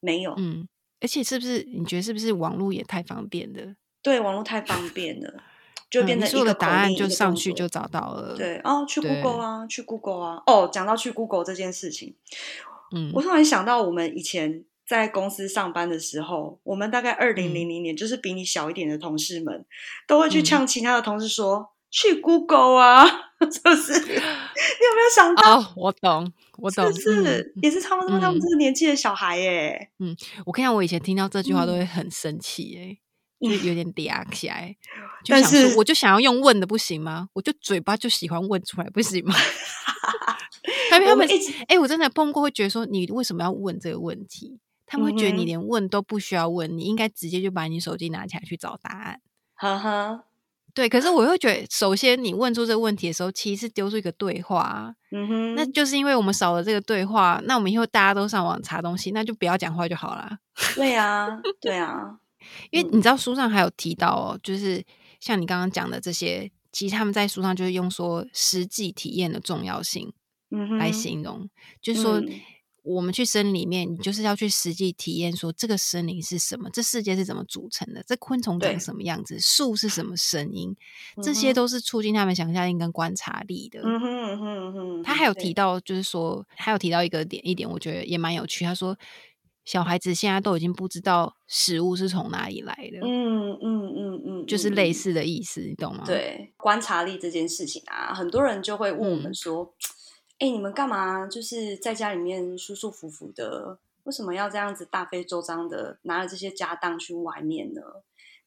[0.00, 0.66] 没有，嗯，
[1.00, 3.74] 而且是不是你觉得是不是网络也太方便了？
[4.02, 5.42] 对，网络太方便了，
[5.90, 10.42] 就变成一个口令案就上去就找到了。，对哦，去 Google 啊，去 Google 啊。
[10.46, 12.14] 哦，讲到去 Google 这件事情，
[12.94, 19.66] 嗯我突然想到，我们以前在公司上班的时候，我们大概二零嗯零零年，就是比你小一点的同事们，
[20.06, 23.04] 都会去嗯呛其他的同事说：“去 Google 啊！”
[23.40, 23.92] 就是？
[23.98, 25.58] 你有没有想到？
[25.58, 29.90] 哦，我懂，我懂，是不是、嗯也是他们他们嗯这个年纪的小孩耶？
[30.44, 32.98] 我看到我以前听到这句话都嗯会很生气、欸，
[33.48, 34.76] 就 有点嗲起来，
[35.24, 37.28] 就但想说，是我就想要用问的，不行吗？
[37.32, 39.34] 我就嘴巴就喜欢问出来，不行吗？
[40.90, 41.28] 他们
[41.68, 44.58] 哎、我真的碰过，会觉得说你为什么要问这个问题？
[44.86, 49.20] 他们会觉得你连问都不需要问，你应该直接就把你手机拿起来去找答案。
[49.54, 50.24] 呵呵，
[50.74, 60.38] 对，可是我会觉得，首先你问出这个问题的时候，其实是丢出一个对话啊，嗯哼，那就是因为我们少了这个对话，那我们以后大家都上网查东西，那就不要讲话就好了。
[60.74, 62.16] 对啊，对啊，
[62.70, 64.84] 因为你知道书上还有提到哦，就是
[65.20, 70.12] 像你刚刚讲的这些，其实他们在书上就是用说实际体验的重要性
[70.50, 71.48] 嗯，来形容，
[71.80, 72.40] 就是说嗯
[72.82, 80.74] 我们去森林里面，你就是要去实际体验，说这个森林是什么，这世界是怎么组成的，这昆虫长什么样子，树是什么声音，
[81.22, 83.82] 这些都是促进他们想象力跟观察力的。
[83.84, 88.64] 嗯哼嗯哼嗯哼，他还有提到，就是说，还有提到一个点，一点我觉得也蛮有趣。
[88.64, 88.96] 他说，
[89.64, 99.74] 小孩子现在都已经不知道食物是从哪里来的，嗯嗯嗯嗯，就是类似的意思，你懂吗？，对观察力这件事情啊，很多人就会问我们嗯说
[100.40, 103.78] ：“哎、你们干嘛就是在家里面舒舒服服的？
[104.04, 107.80] 为什么要这样子大费周章的拿着这些家当去外面呢？”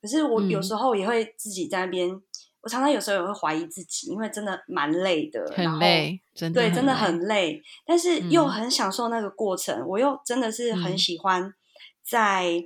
[0.01, 2.21] 可是我有嗯时候也会自己在那边，
[2.63, 9.85] 我常常有时候也会怀疑自己，因为真的蛮累的，很累，真的对，真的很累，但是又嗯很享受那个过程。
[9.85, 11.53] 我又真的是很嗯喜欢
[12.01, 12.63] 在，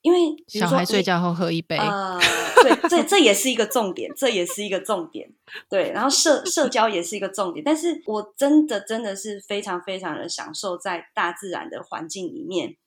[0.00, 0.18] 因为
[0.48, 2.18] 小孩睡觉后喝一杯，呃，
[2.62, 5.30] 对，这 这也是一个重点，这也是一个重点。
[5.68, 12.78] 对，然后社社交也是一个重点，但是我真的真的是非常非常的享受在大自然的环境里面，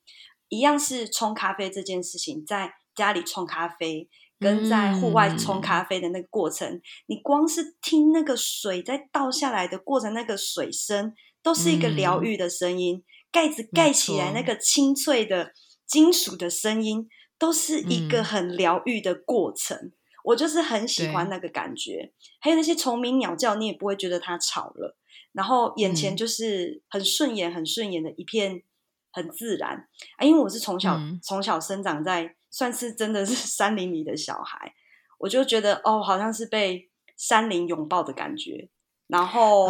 [0.48, 4.08] 一样是冲咖啡这件事情，在家里冲咖啡。
[4.40, 13.04] 跟在户外冲嗯咖啡的那个过程，你光是听那个水在倒下来的过程，那个水声都是一个疗嗯愈的声音。
[13.30, 15.52] 盖子盖起来那个清脆的
[15.86, 19.92] 金属的声音，都是一个嗯很疗愈的过程。
[20.24, 22.12] 我就是很喜欢那个感觉。
[22.40, 24.96] 还有那些虫鸣鸟叫，你也不会觉得它吵了，
[25.32, 28.62] 然后眼前就是很顺眼、很顺眼的一片，
[29.12, 29.86] 很自然
[30.18, 30.26] 啊。
[30.26, 34.74] 因为我是从小从小生长在，算是真的是 山林里的小孩，
[35.18, 38.68] 我就觉得哦，好像是被山林拥抱的感觉。
[39.06, 39.66] 然后，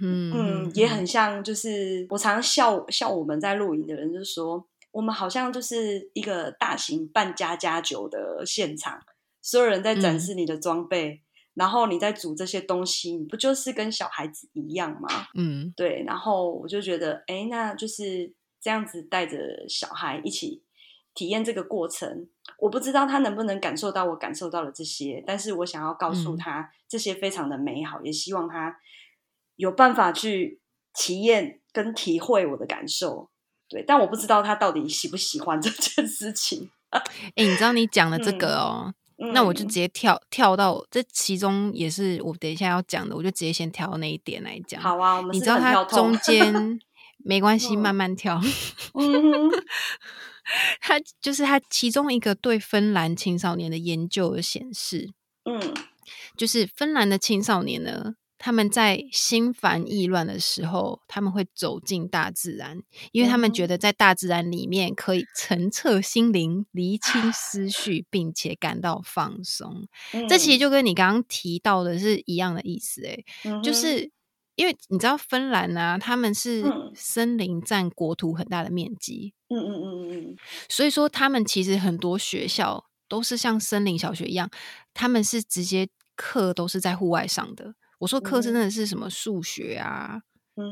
[0.00, 9.02] 嗯嗯，也很像，就是我常常笑笑我们在露营的人，就是说我们好像就是一个大型办家家酒的现场，
[9.42, 11.20] 所有人在展示你的装备，
[11.54, 15.08] 然后你在煮这些东西，你不就是跟小孩子一样吗？
[15.34, 16.04] 嗯，对。
[16.06, 20.62] 然后我就觉得，哎，那就是这样子带着小孩一起
[21.16, 22.28] 体验这个过程。
[22.58, 28.76] 我不知道他能不能感受到我感受到了这些，但是我想要告诉他这些非常的美好，也希望他
[29.56, 30.60] 有办法去
[30.94, 33.28] 体验跟体会我的感受。
[33.68, 36.70] 对，但我不知道他到底喜不喜欢这件事情。
[36.90, 38.94] 哎，你知道你讲的这个哦，
[39.34, 44.80] 那我就直接跳跳到这其中，也是我等一下要讲的，我就直接先跳到那一点来讲。
[44.80, 46.80] 好啊，我们你知道他中间
[47.24, 48.40] 没关系，慢慢跳。
[50.80, 55.12] 他就是他其中一个对芬兰青少年的研究显示，
[55.44, 55.74] 嗯，
[56.36, 62.80] 就是芬兰的青少年呢，他们在心烦意乱的时候，他们会走进大自然，
[63.12, 69.88] 因为他们觉得在大自然里面可以澄澈心灵、厘清思绪，并且感到放松。
[70.28, 73.24] 这其实就跟你刚刚提到的是一样的意思，哎，
[73.62, 74.10] 就是。
[74.58, 80.36] 因为你知道芬兰啊，他们是森林占国土很大的面积，嗯嗯嗯嗯
[80.68, 84.50] 所以说他们其实很多学校都是像森林小学一样，
[84.94, 87.74] 他们是直接课都是在户外上的。
[87.98, 90.20] 我说课真的是什么数学啊、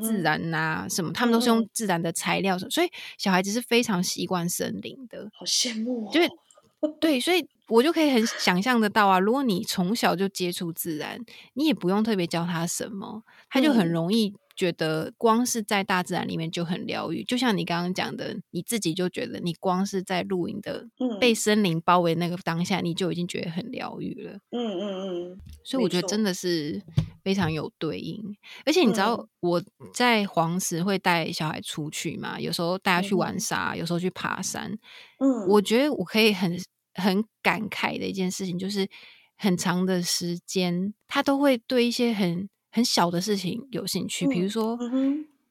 [0.03, 5.31] 自然啊什么，他们都是用自然的材料，所以小孩子是非常习惯森林的。
[5.33, 6.29] 好羡慕，对
[7.01, 7.47] 对，所以。
[7.69, 11.19] 我就可以很想象得到啊，如果你从小就接触自然，
[11.55, 17.25] 你也不用特别教他什么，他就很容易觉得光是在大自然里面就很疗愈。
[17.25, 20.87] 就像你刚刚讲的，你自己就觉得你光是在露营的
[21.21, 24.33] 被森林包围那个当下，你就已经觉得很疗愈了。
[24.51, 26.81] 嗯嗯嗯，所以我觉得真的是
[27.23, 28.21] 非常有对应。
[28.65, 29.63] 而且你知道我
[29.93, 32.41] 在黄石会带小孩出去嘛？
[32.41, 34.71] 有时候带他去玩沙，有时候去爬山。
[35.19, 36.59] 嗯，我觉得我可以很。
[36.97, 38.89] 很感慨的一件事情，就是
[39.37, 44.77] 很长的时间，他都会对一些很很小的事情有兴趣，比如说，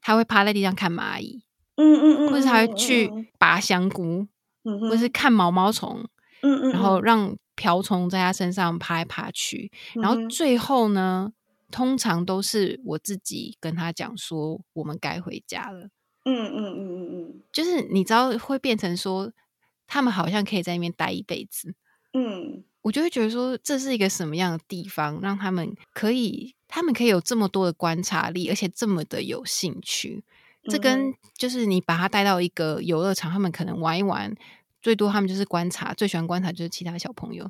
[0.02, 1.42] 他会趴在地上看蚂蚁，
[1.76, 3.10] 嗯嗯嗯，或者他会去
[3.40, 4.28] 拔香菇，
[4.64, 6.06] 或者是看毛毛虫，
[6.42, 11.32] 嗯嗯，然后让瓢虫在他身上爬来爬去，然后最后呢，
[11.72, 15.86] 通常都是我自己跟他讲说，我们该回家了，
[16.26, 19.32] 嗯嗯嗯嗯嗯，就是你知道会变成说。
[19.86, 21.76] 他们好像可以在那边待一辈子，
[22.14, 30.24] 嗯，我就会觉得说这是一个什么样的地方，让他们可以，他们可以有这么多的观察力，而且这么的有兴趣。
[30.64, 34.36] 这跟就是你把他带到一个游乐场，他们可能玩一玩，
[34.82, 37.48] 最多他们就是观察，最喜欢观察就是其他小朋友，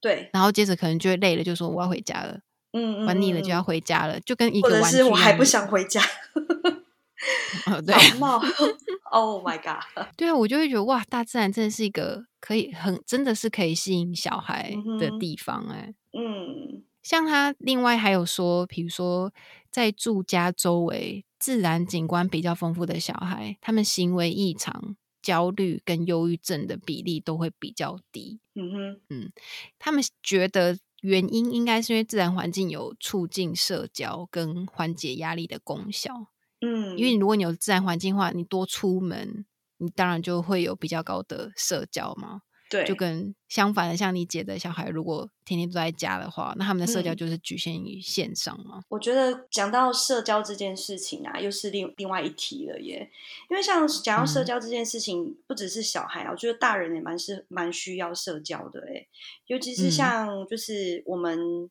[0.00, 2.40] 对，然后接着可能就会累了，就说我要回家了，
[2.72, 6.00] 嗯，玩腻了就要回家了，就跟一个玩具，我还不想回家。
[7.84, 7.94] 对，
[9.12, 9.84] Oh my god！
[10.16, 15.92] 对啊，我就会觉得哇，大自然真的是一个可以很真的是可以吸引小孩的地方哎。
[16.14, 19.32] 嗯，像他另外还有说，比如说
[19.70, 28.40] 在住家周围自然景观比较丰富的小孩，他们行为异常、焦虑跟忧郁症的比例都会比较低。
[28.54, 29.32] 嗯哼，嗯，
[29.78, 36.28] 他们觉得原因应该是因为自然环境有促进社交跟缓解压力的功效。
[36.60, 39.44] 嗯，因为如果你有自然环境的话，你多出门，
[39.78, 42.42] 你当然就会有比较高的社交嘛。
[42.72, 48.82] 对，就跟相反的，像你姐的小孩，如果天天都在家的话，那他们的社交就是局限于线上嘛。
[48.88, 53.10] 我觉得讲到社交这件事情啊，又是另另外一题了耶。
[53.50, 59.06] 因为像讲到社交这件事情，不只是小孩啊，我觉得大人也蛮是蛮需要社交的哎。
[59.48, 61.70] 尤其是像就是我们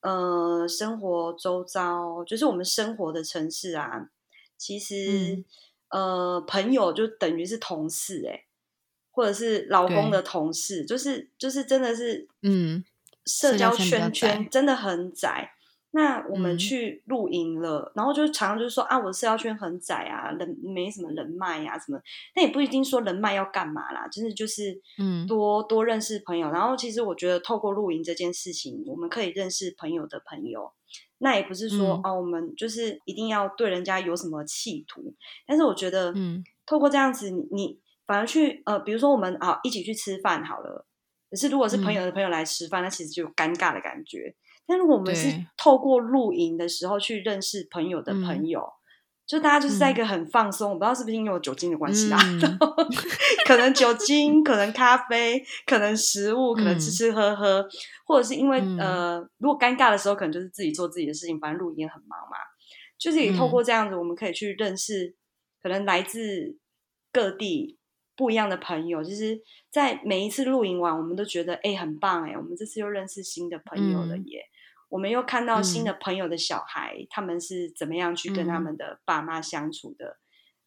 [0.00, 4.08] 呃生活周遭，就是我们生活的城市啊。
[4.56, 5.44] 其实，
[5.90, 8.44] 呃，朋友就等于是同事，哎，
[9.18, 12.84] 或者是老公的同事，就是就是真的是，嗯，
[13.26, 15.50] 社交圈圈真的很窄。
[15.90, 22.00] 那我们去露营了，然后就常常就是说啊，我的社交圈很窄啊，人没什么人脉呀，什么。
[22.36, 26.48] 那也不一定说人脉要干嘛啦，真的就是，嗯，多多认识朋友。
[26.52, 30.70] 然后其实我觉得透过露营这件事情，我们可以认识朋友的朋友。
[31.18, 35.12] 那也不是说哦，我们就是一定要对人家有什么企图，
[35.44, 40.86] 但是我觉得，嗯，透过这样子，你反而去呃，比如说我们啊一起去吃饭好了，
[41.30, 44.34] 可是如果是朋友的朋友来吃饭，那其实就有尴尬的感觉。
[44.66, 48.20] 但如果我们是透过露营的时候去认识朋友的嗯。
[48.22, 48.66] 朋友，
[49.26, 49.96] 就大家就是在一嗯。
[49.96, 52.38] 个很放松，我不知道是不是因为有酒精的关系啊，嗯。
[52.40, 52.74] 然 后
[53.46, 56.92] 可能酒精，可能咖啡，可能食物，可能吃嗯。
[56.92, 57.68] 吃喝喝，
[58.06, 58.76] 或者是因为、嗯。
[58.78, 62.36] 呃，如果尴尬的时候，可能就是自己做自己的事情，反正露营也很忙嘛，
[62.98, 63.50] 就是也透嗯。
[63.50, 65.14] 过这样子，我们可以去认识
[65.62, 66.58] 可能来自
[67.12, 67.77] 各地
[68.18, 69.02] 不一样的朋友。
[69.02, 74.42] 就是在每一次露营完，我们都觉得哎、很棒哎、我们这次又认识新的朋友了嗯耶。
[74.90, 80.18] 我们又看到新嗯的朋友的小孩，他们是怎么样去跟他嗯们的爸妈相处的。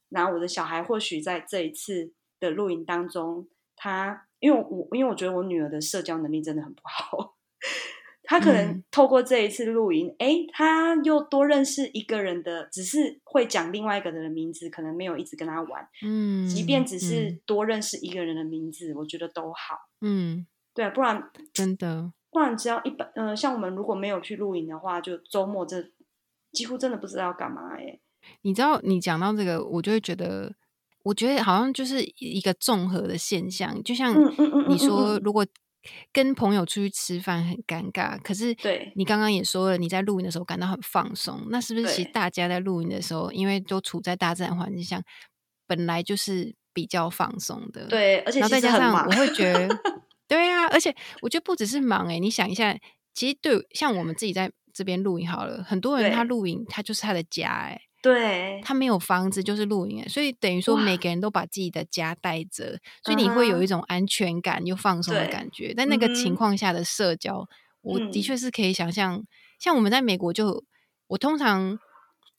[0.09, 7.35] 然后我的小孩或许在这一次的露营当中，他因为我因为我觉得我女儿的社交能力真的很不好，
[8.31, 8.83] 她可能嗯。
[8.89, 19.75] 透过这一次露营，诶，他又多认识一个人的，只是会讲另外一个人的名字，可能没有一直跟他玩，嗯，即便只是嗯多认识一个人的名字，我觉得都好。
[19.99, 25.83] 嗯，对，啊不然真的，不然只要一般，呃，像我们如果没有去露营的话，就周末这
[26.53, 27.99] 几乎真的不知道要干嘛哎、
[28.43, 30.53] 你知道你讲到这个，我就会觉得，
[31.03, 34.79] 我觉得好像就是一个综合的现象，就像嗯嗯嗯嗯你嗯嗯。
[34.79, 35.45] 说如果
[36.13, 38.91] 跟朋友出去吃饭很尴尬，可是对。
[38.95, 45.01] 你刚刚也说了，你在露营的时候感到很放松，那是不是其实大家在露营的时候，因为都处在大自然环境下，
[45.67, 49.69] 本来就是比较放松的，对，而且再加上我，会觉得，
[50.27, 52.77] 对啊，而且我觉得不只是忙诶、你想一下，
[53.13, 56.27] 其实对像我们自己在这边露营好了，很多人他对。
[56.29, 65.73] 露营，他就是他的家诶、对，他没有房子就是露营、所以等于说每个人都把自己的家带着，所以你会有一种安全感又放松的感觉。
[65.73, 67.47] 在那个情况下的社交，
[67.81, 68.23] 我的嗯。
[68.23, 69.23] 确是可以想象，
[69.59, 70.63] 像我们在美国就，
[71.07, 71.77] 我通常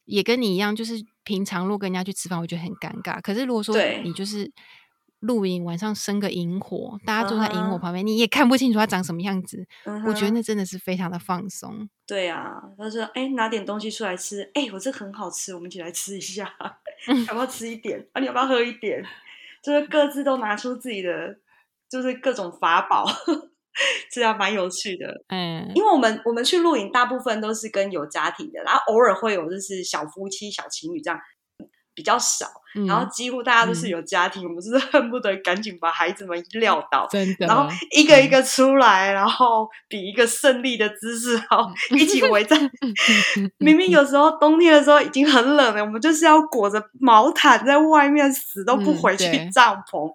[0.05, 3.21] 也跟你一样，就是平常如果跟人家去吃饭，我觉得很尴尬。
[3.23, 4.51] 可是如果说你就是
[5.23, 11.89] 露营，晚上生个萤火，大家坐在萤火旁边，你也看不清楚它长什么样子，嗯我觉得那真的是非常的放松。
[12.07, 16.53] 对啊，他说：“哎，拿点东西出来吃，哎，我这很好吃，我们一起来吃一下，
[17.29, 18.07] 要不要吃一点？
[18.13, 19.03] 啊，你要不要喝一点？
[19.63, 21.37] 就是各自都拿出自己的，
[21.89, 23.07] 就是各种法宝，
[24.11, 25.23] 这样蛮有趣的。
[25.29, 31.19] 嗯，因为我们我们去露营，大部分都是跟有家庭的，然后偶尔会有就是小夫妻、小情侣这样
[31.95, 42.59] 比较少，嗯然后几乎大家都是嗯有家庭，我们就是恨不得赶紧把孩子们撂倒，真的，然后一个一个出来，然后比一个胜利的姿势，然后一起围在。
[43.59, 50.13] 明明有时候冬天的时候已经很冷了，我们就是要裹着毛毯在外面，死都不嗯回去帐篷。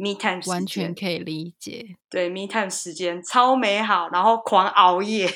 [0.00, 1.84] Me time 完全，可以理解。
[2.08, 5.28] 对 Me time 时间超美好，然后狂熬夜。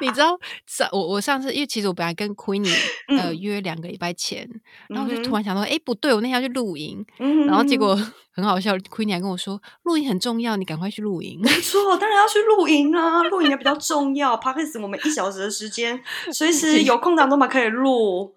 [0.00, 2.74] 你知道上我我上次因为其实我本来跟 Queenie
[3.08, 4.48] 呃嗯约两个礼拜前，
[4.88, 7.94] 然后我就突然想到，哎、不对，我那天要去露营，嗯然后结果
[8.34, 11.40] 很好笑，Queenie 还跟我说，露营很重要，你赶快去露营。
[11.42, 14.36] 没错，当然要去露营啊，露营也比较重要。
[14.36, 18.34] Parkes 我们一小时的时间，随 时有空档都嘛可以录。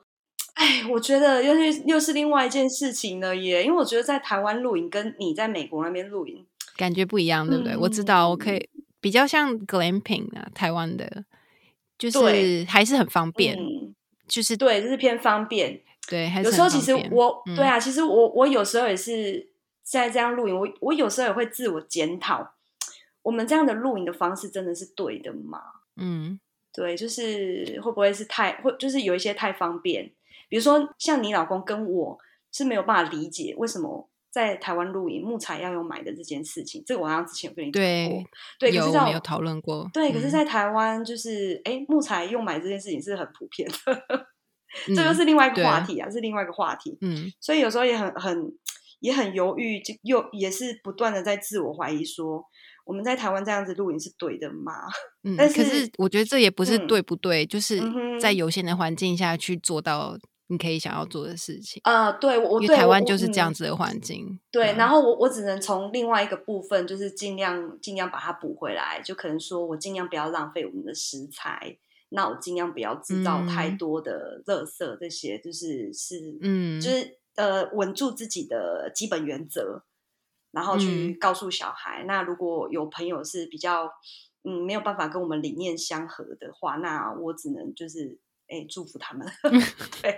[0.55, 6.45] 哎，我觉得又是又是另外一件事情了耶，因为我觉得在台湾露营跟你在美国那边露营，
[6.77, 7.75] 感觉不一样，对不对？
[7.75, 8.69] 我知道，我可嗯以
[9.05, 11.25] 比较像 glamping 啊，台湾的，
[11.95, 13.93] 就是对还是很方便，嗯，
[14.27, 15.79] 就是对，就是偏方便。
[16.07, 19.51] 对，还是有时候其实我、嗯对啊，其实我我有时候也是
[19.83, 22.55] 在这样露营，我我有时候也会自我检讨，
[23.21, 25.61] 我们这样的露营的方式真的是对的吗？
[25.97, 26.39] 嗯
[26.73, 30.11] 对，就是会不会是太会，就是有一些太方便，
[30.49, 32.17] 比如说像你老公跟我
[32.51, 37.87] 是没有办法理解为什么在台湾露营木材要用买的这件事情，这个我好像之前有跟你讲过
[38.59, 44.27] 对，对，可有是我们有讨论过，对，可是，嗯在台湾就是哎，木材用买这件事情是很普遍的，
[44.93, 46.97] 这嗯又是另外一个对话题啊，是另外一个话题。
[46.99, 48.51] 嗯所以有时候也很很
[48.99, 52.43] 也很犹豫，就又也是不断的在自我怀疑说，
[52.85, 54.73] 我们在台湾这样子露营是对的吗？
[55.23, 57.79] 嗯，但可是是我觉得这也不是嗯对不对，就是
[58.19, 61.81] 在有限的环境下去做到你可以想要做的事情。
[61.85, 64.77] 呃，对我我因为对台湾就是嗯这样子的环境，对，嗯。
[64.77, 71.77] 然后我我只能从另外一个部分，就是尽量尽量把它补回来，就可能说我尽量不要浪费我们的食材，
[72.09, 73.77] 那我尽量不要制造太嗯。
[73.77, 76.79] 多的垃圾，这些就是是嗯。
[76.79, 79.83] 就是呃稳住自己的基本原则，
[80.51, 81.19] 然后去嗯。
[81.19, 82.03] 告诉小孩。
[82.07, 83.91] 那如果有朋友是比较
[84.43, 89.27] 嗯没有办法跟我们理念相合的话，那我只能就是哎祝福他们。
[90.01, 90.17] 对，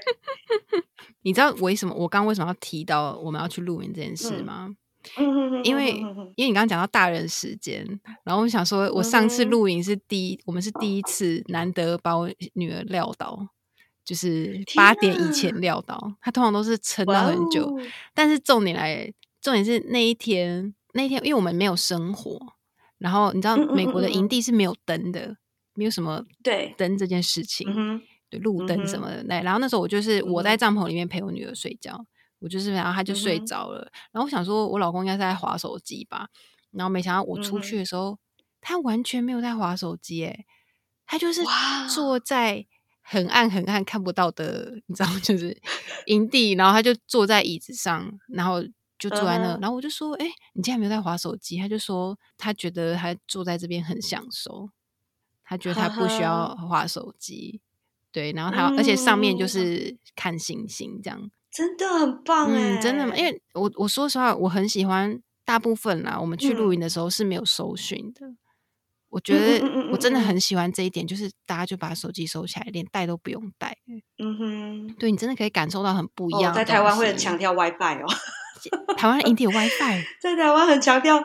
[1.23, 4.75] 你知道为什么我刚刚为什么要提到我们要去露营这件事嗯吗？
[5.63, 5.91] 因为
[6.35, 7.85] 因为你刚刚讲到大人时间，
[8.25, 13.47] 然后我想说，我上次露营是第一，我们是第一次难得把我女儿撂倒，
[14.03, 17.65] 就是八点以前撂倒，她通常都是撑到很久。
[17.65, 17.81] 哦
[18.13, 19.09] 但是重点来，
[19.41, 22.37] 重点是那一天，那一天因为我们没有生火，
[22.97, 25.37] 然后你知道美国的营地是没有灯的，
[25.75, 29.23] 没有什么对，灯这件事情，对路灯什么的。
[29.23, 32.05] 那、然后那时候我就是我在帐篷里面陪我女儿睡觉，
[32.39, 33.79] 我就是然后她就睡着了，
[34.11, 36.27] 然后我想说我老公应该是在划手机吧，
[36.71, 38.17] 然后没想到我出去嗯的时候，
[38.61, 40.45] 他完全没有在划手机，诶，
[41.05, 41.41] 他就是
[41.93, 42.65] 坐在
[43.01, 45.57] 很暗很暗看不到的，你知道， 就是
[46.07, 48.61] 营地，然后他就坐在椅子上，然后
[48.99, 54.69] 就坐在那，然后我就说：“哎、你竟然没有在划手机？”他就说他觉得他坐在这边很享受，
[55.45, 57.61] 他觉得他不需要划手机。
[58.11, 61.29] 对，然后他、而且上面就嗯是看星星这样。
[61.51, 63.15] 真的很棒哎、嗯，真的吗？
[63.15, 68.27] 因为我我说实话，我很喜欢大部分啦，我们去露嗯营的时候是没有搜寻的。
[69.09, 73.75] 我觉得我真的很喜欢这一点，就是大家就把手机收起来，连带都不用带。
[74.19, 78.05] 嗯哼，对你真的可以感受到很不一哦样、的在台湾会很强调 WiFi 哦，
[78.97, 81.23] 台湾营地有 WiFi， 在台湾很强调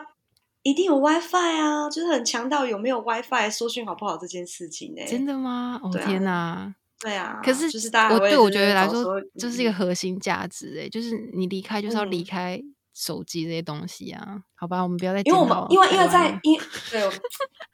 [0.63, 5.79] 一定有 WiFi 啊，就是很强调有没有 WiFi 收讯好不好这件事情呢、真的吗？
[5.83, 6.73] 哦天哪！
[6.99, 12.61] 对啊，可是就是大家对我觉得来找说，这是一个嗯核心价值诶，就是你离开就是要离嗯开
[12.93, 14.41] 手机这些东西啊。
[14.55, 16.57] 好吧，我们不要再因为我们因为因为在因
[16.89, 17.09] 对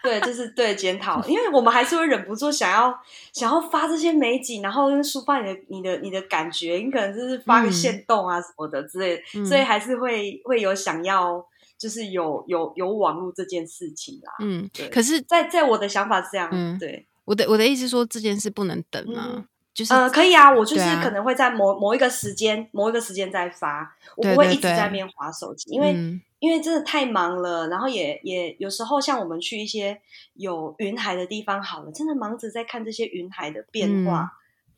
[0.02, 2.92] 对，就是对检讨，因为我们还是会忍不住想要
[3.32, 11.46] 想要发这些美景，然后抒发你的你的你的感觉，你可能就是发个嗯线动啊什么的之类的，嗯所以还是会会有想要
[11.80, 14.32] 就是有有有网络这件事情啦。
[14.40, 25.94] 嗯对，可是在在我的想法是这样，嗯对，我的我的意思说这件事不能等啊，嗯就是呃，可以啊，我就是可能会在某某一个时间某一个时间再发，我不会一直在那边划手机，因为。
[25.94, 30.00] 嗯因为真的太忙了，然后也也有时候像我们去一些
[30.36, 34.30] 有云海的地方，好了，真的忙着在看这些云海的变化、嗯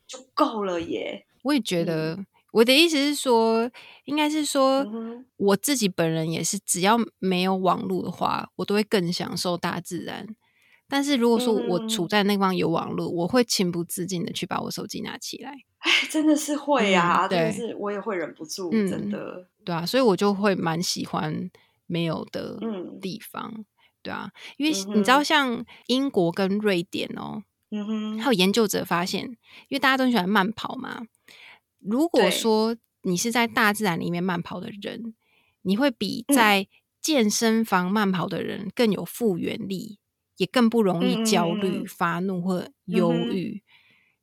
[0.08, 1.24] 就够了耶。
[1.42, 2.18] 我也觉得，
[2.52, 3.68] 我的意思是说，
[4.04, 10.26] 应该是说嗯，我自己本人也是，只要没有网络的话，我都会更享受大自然。
[10.88, 16.54] 但是如果说我嗯处在那方有网络，我会情不自禁的去把我手机拿起来，哎，真的是。
[16.54, 18.44] 会呀、嗯真的对是我也会忍不。
[18.44, 19.48] 住，嗯真的。
[19.64, 21.50] 对啊，所以我就会蛮喜欢
[21.86, 23.00] 没有的嗯。
[23.00, 23.64] 地方，
[24.02, 31.00] 对啊，因为你知道，像英国跟瑞典哦，嗯哼，还有研究者发现，因为大家都喜欢慢跑嘛，
[31.82, 35.14] 如果说你是在大自然里面慢跑的人，
[35.62, 36.68] 你会比嗯在
[37.00, 39.98] 健身房慢跑的人更有复原力，
[40.36, 43.62] 也更不容易焦虑、发怒或忧郁。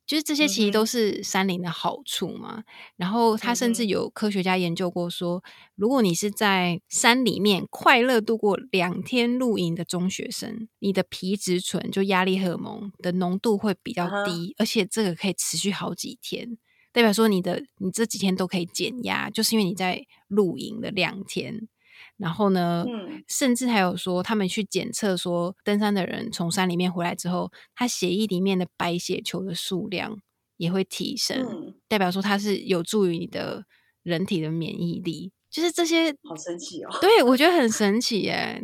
[0.06, 2.64] 就是这些其实都是山林的好处嘛。
[2.96, 5.44] 然后他甚至有科学家研究过说，
[5.76, 16.58] 如果你是在山里面快乐度过两天露营的中学生，你的皮质醇就压力荷尔蒙的浓度会比较低，而且这个可以持续好几天。
[16.92, 21.68] 代表说你的你这几天都可以减压，就是因为你在露营的两天。
[22.16, 30.18] 然后呢，嗯甚至还有说，他们去检测说，登山的人从山里面回来之后，他血液里面的白血球的数量
[30.56, 33.64] 也会提升，嗯，代表说它是有助于你的
[34.02, 35.32] 人体的免疫力。
[35.50, 36.90] 就是这些，好神奇哦。
[37.00, 38.62] 对我觉得很神奇耶。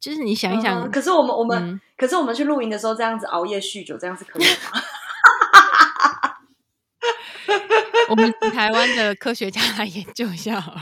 [0.00, 4.82] 就是你想一想，嗯可是我们我们、嗯可是我们去露营的时候，这样子熬夜酗酒，这样是可以的吗？
[8.10, 10.80] 我们台湾的科学家来研究一下好了。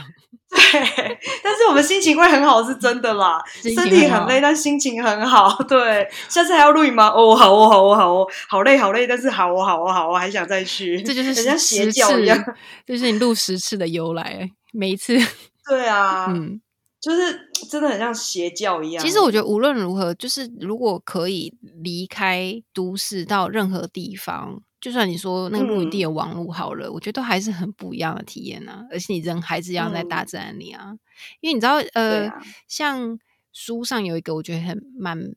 [0.53, 3.41] 对，但是我们心情会很好，是真的啦。
[3.61, 5.51] 身体很累，但心情很好。
[5.63, 7.07] 对，下次还要录影吗？
[7.07, 11.01] 哦，好哦，好哦，好哦，好累，好累，但是好哦，好哦，好哦，还想再去。
[11.01, 12.37] 这就是很像邪教一样。
[12.85, 14.49] 就是你录十次的由来。
[14.71, 15.15] 每一次，
[15.69, 16.59] 对啊，嗯，
[16.99, 19.03] 就是真的很像邪教一样。
[19.03, 21.51] 其实我觉得无论如何，就是如果可以
[21.83, 28.85] 离开都市到任何地方，就算你说那个露营地嗯有网络好了，我觉得都还是很不一样的体验啊。
[28.91, 30.93] 而且你人还是一样在大嗯自然里啊，
[31.39, 33.17] 因为你知道，呃，啊像
[33.53, 35.33] 书上有一个我觉得很蛮，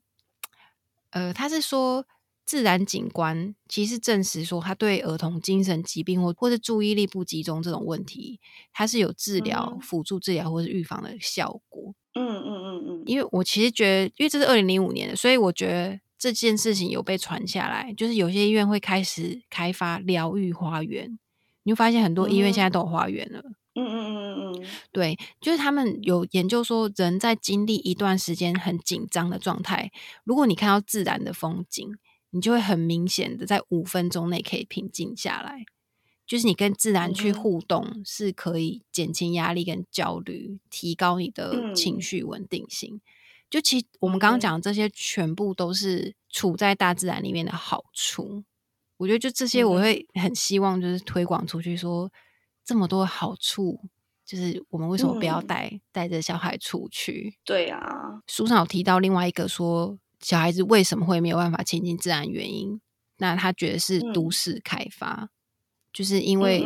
[1.10, 2.04] 呃，他是说。
[2.46, 8.38] 自然景观其实证实说，他对儿童精神疾病或或是注意力不集中这种问题，
[8.72, 11.92] 它是有治疗、嗯辅助治疗或是预防的效果。
[12.14, 15.98] 嗯嗯嗯嗯，因为我其实觉得，因为这是二零零五年的，所以我觉得
[16.32, 21.18] 这件事情有被传下来，就是有些医院会开始开发疗愈花园，
[21.62, 23.42] 你会发现很多医院现在都有花园了。
[23.74, 29.92] 嗯嗯嗯嗯嗯，对，就是他们有研究说，人在经历一段时间很紧张的状态，
[30.24, 31.94] 如果你看到自然的风景，
[32.30, 35.66] 你就会很明显的在五分钟内可以平静下来。
[36.26, 43.00] 就是你跟自然去互动，是可以减轻压力跟焦虑，提高你的情嗯绪稳定性。
[43.48, 48.44] 就其实我们刚刚讲的这些，全部都是处在大自然里面的好处。
[48.96, 52.10] 我觉得就这些，我会很希望就是推广出去说，
[52.64, 53.78] 这么多好处
[54.24, 57.38] 就是我们为什么不要嗯带、带着小孩出去？
[57.44, 62.80] 对啊，书上有提到另外一个说，小孩子为什么会没有办法亲近自然原因，
[63.18, 65.28] 那他觉得是嗯都市开发，
[65.92, 66.64] 就是因为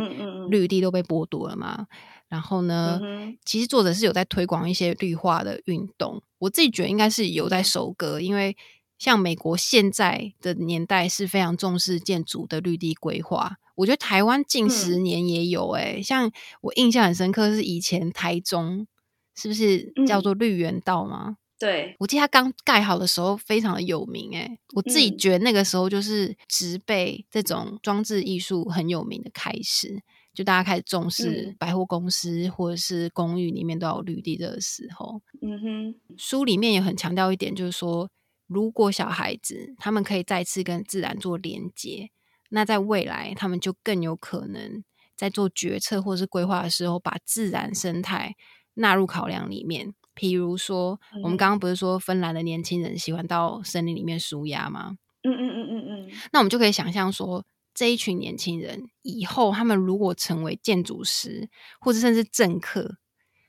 [0.49, 1.87] 绿地都被剥夺了嘛。
[2.31, 8.57] 然后呢，嗯其实作者是有在推广一些绿化的运动，我自己觉得应该是有在收割，因为
[8.99, 13.57] 像美国现在的年代是非常重视建筑的绿地规划。
[13.74, 18.87] 我觉得台湾近十嗯年也有诶、像我印象很深刻是以前台中
[19.35, 21.37] 是不是叫嗯做绿园道吗？
[21.59, 30.03] 对，我记得它刚盖好的时候非常的有名诶、我自己嗯觉得那个时候就是植被这种装置艺术很有名的开始，
[30.33, 31.57] 就大家开始重视嗯。
[31.59, 38.09] 百货公司或者是公寓里面都有绿地的时候，嗯哼，书里面也很强调一点，就是说，
[38.47, 42.11] 如果小孩子他们可以再次跟自然做连接，
[42.51, 44.83] 那在未来他们就更有可能
[45.16, 48.35] 在做决策或是规划的时候，把自然生态
[48.74, 49.95] 纳入考量里面。
[50.16, 54.97] 譬如说，我们嗯刚刚不是说芬兰的年轻人喜欢到森林里面舒压吗？
[55.22, 57.45] 嗯嗯嗯嗯嗯，那我们就可以想象说，
[57.75, 61.49] 这一群年轻人以后他们如果成为建筑师，
[61.81, 62.97] 或者甚至政客，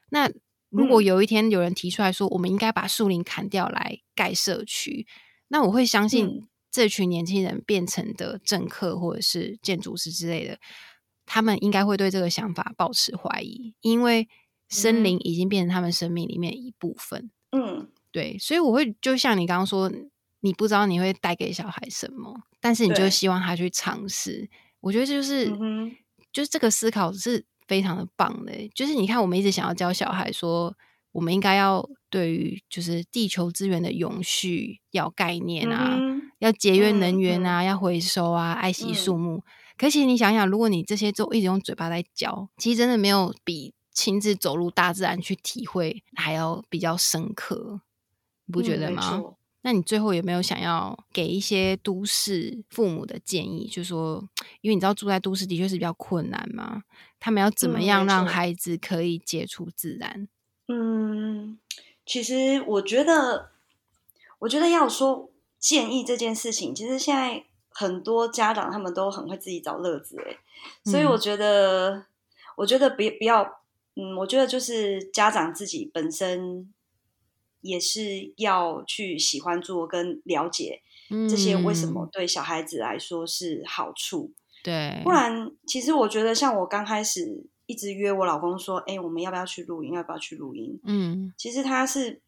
[0.09, 0.31] 那
[0.69, 1.03] 如果嗯。
[1.03, 5.05] 有一天有人提出来说，我们应该把树林砍掉来盖社区，
[5.49, 6.47] 那我会相信嗯。
[6.71, 10.57] 这群年轻人变成的政客或者是建筑师之类的，
[11.25, 14.29] 他们应该会对这个想法保持怀疑，因为
[14.69, 17.29] 森林已经变成他们生命里面一部分。
[17.51, 17.89] 嗯。
[18.13, 19.91] 对，所以我会就像你刚刚说，
[20.41, 24.49] 你不知道你会带给小孩什么，但是你就希望他去尝试。
[24.79, 25.95] 我觉得这就是，嗯
[26.33, 28.69] 就是这个思考是非常的棒的欸。
[28.73, 30.75] 就是你看，我们一直想要教小孩说，
[31.11, 39.43] 我们应该要对于就是地球资源的永续要概念啊，嗯要节约嗯能源啊，要回收啊，爱惜树嗯木。
[39.77, 47.81] 可其实你想想，如果你这些都一直用嘴巴在教，其实真的没有比亲自走入大自然去体会还要比较深刻，
[48.45, 49.21] 你不觉得吗？
[49.61, 53.67] 错那你最后有没有想要给一些都市父母的建议？
[53.67, 54.27] 就说，
[54.61, 56.83] 因为你知道住在都市的确是比较困难嘛，
[57.19, 60.27] 他们要怎么嗯样让孩子可以接触自然？
[60.67, 61.59] 嗯，
[62.05, 63.51] 其实我觉得，
[64.39, 70.37] 我觉得要说建议这件事情，其实现在很多家长他们都很会自己找乐子，诶，
[70.83, 72.05] 所以嗯我觉得，
[72.57, 73.43] 我觉得别不要，
[73.95, 76.73] 嗯，我觉得就是家长自己本身
[77.61, 80.81] 也是要去喜欢做跟了解
[81.29, 84.31] 这些为什么嗯对小孩子来说是好处，
[84.63, 89.93] 对，不然，其实我觉得，像我刚开始一直约我老公说，哎、我们要不要去露营？
[89.93, 90.79] 要不要去露营？
[90.85, 92.21] 嗯，其实他是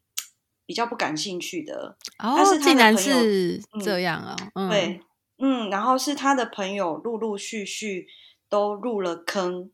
[0.66, 5.00] 比较不感兴趣的，哦但是，他竟然是嗯这样啊、嗯，对，
[5.38, 8.06] 嗯，然后是他的朋友陆陆续续
[8.48, 9.70] 都入了坑，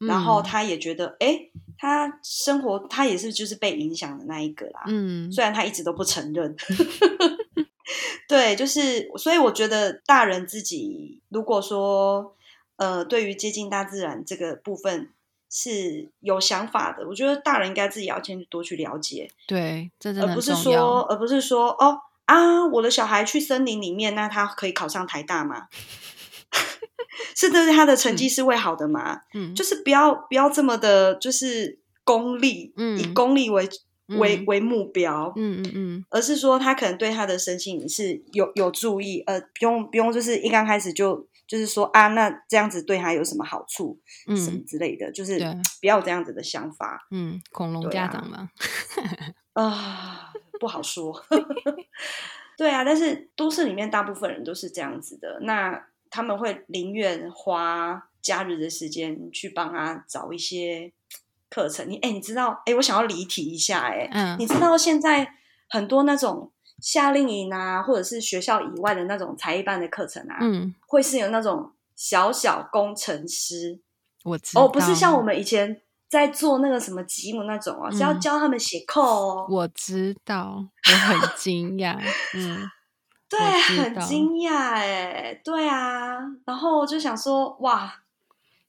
[0.00, 1.38] 然后嗯他也觉得，哎、
[1.78, 6.56] 他生活他也是就是被影响的那一个啦，嗯，虽然他一直都不承认。
[8.28, 12.36] 对，就是，所以我觉得大人自己如果说，
[12.76, 15.10] 呃，对于接近大自然这个部分
[15.50, 25.66] 是有想法的，我觉得大人应该自己要先多去了解，对，这真的而不是说，而不是说，哦啊，我的小孩去森林里面，那他可以考上台大吗？
[27.34, 29.20] 是对他的成绩是会好的嘛？
[29.34, 32.98] 嗯，就是不要不要这么的，就是功利，嗯。
[32.98, 33.68] 以功利为
[34.18, 34.44] 为嗯。
[34.46, 44.36] 为目标，嗯嗯嗯，而是说他可能对他的身心是有有注意，呃，不用不用，就是一刚开始就就是说啊，那这样子对他有什么好处，嗯。
[44.36, 45.38] 什么之类的，就是
[45.80, 47.06] 不要有这样子的想法。
[47.10, 48.50] 嗯，恐龙家长嘛，
[49.52, 51.24] 啊，不好说。
[52.58, 60.92] 对啊，但是都市里面大部分人都是这样子的，那他们会宁愿花假日的时间去帮他找一些
[61.48, 61.88] 课程。
[61.88, 64.36] 你哎，你知道哎，我想要离题一下哎，嗯。
[64.38, 65.34] 你知道现在
[65.68, 66.50] 很多那种
[66.80, 73.80] 夏令营啊，或者是学校以外的那种才艺班的课程啊，嗯，会是有那种小小工程师
[74.24, 74.54] 我知。
[74.54, 78.20] 道，哦，不是像我们以前在做那个什么吉姆那种啊，是要嗯。
[78.20, 79.46] 教他们写扣哦。
[79.48, 81.98] 我知道，我很惊讶，
[82.34, 82.68] 嗯，
[83.30, 88.02] 对，很惊讶哎，对啊，然后我就想说，哇，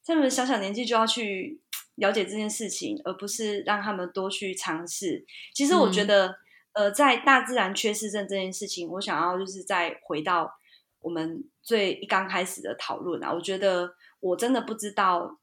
[0.05, 1.59] 他们小小年纪就要去
[1.95, 5.25] 了解这件事情，而不是让他们多去尝试。
[5.51, 6.35] 其实我觉嗯得，
[6.73, 10.53] 呃，在大自然缺失症这件事情，我想要就是再回到
[10.99, 15.39] 我们最一刚开始的讨论啊，我觉得我真的不知道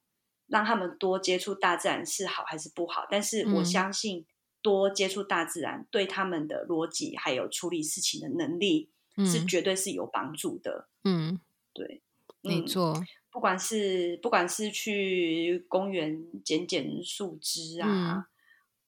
[0.46, 4.24] 让他们多接触大自然是好还是不好，但是我嗯相信
[4.62, 8.88] 多接触大自然对他们的逻辑还有处理事情的能力。
[9.24, 10.88] 是嗯绝对是有帮助的。
[11.04, 11.38] 嗯，
[11.72, 12.02] 对，
[12.42, 18.24] 没错，不管是不管是去公园捡捡树枝啊，嗯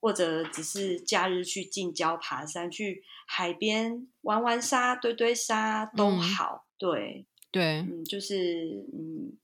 [0.00, 6.66] 或者只是假日去近郊爬山，去海边玩玩沙、堆堆沙都嗯好。
[6.78, 9.36] 对，对，嗯，就是嗯，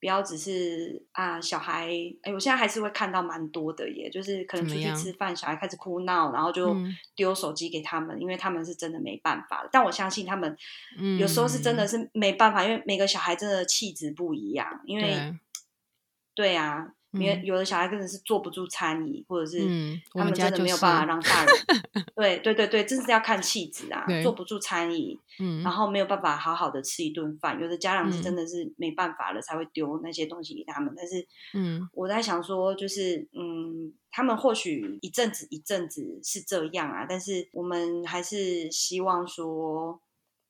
[0.00, 1.90] 不要只是啊，小孩，
[2.22, 6.96] 哎，我现在还是会看到蛮多的耶，就是可能出去吃饭，小孩开始哭闹，然后就嗯。
[7.16, 9.68] 丢手机给他们，因为他们是真的没办法。
[9.70, 10.56] 但我相信他们
[10.96, 15.36] 嗯，有时候是真的是没办法，因为每个小孩真的气质不一样，因为对，
[16.34, 19.58] 对啊，因有的小孩真的是坐不住餐椅，或者是
[20.12, 21.54] 他们真的没有办法让大人，
[22.14, 25.72] 对对对对，真是要看气质啊，坐不住餐椅，嗯然。
[25.72, 27.58] 后没有办法好好的吃一顿饭。
[27.60, 28.22] 有的家长是嗯。
[28.22, 31.88] 真的是没办法了才会丢那些东西给他们，但是嗯。
[31.94, 40.00] 我在想说，就是嗯，他们或许一阵子一阵子是这样啊，但是我们还是希望说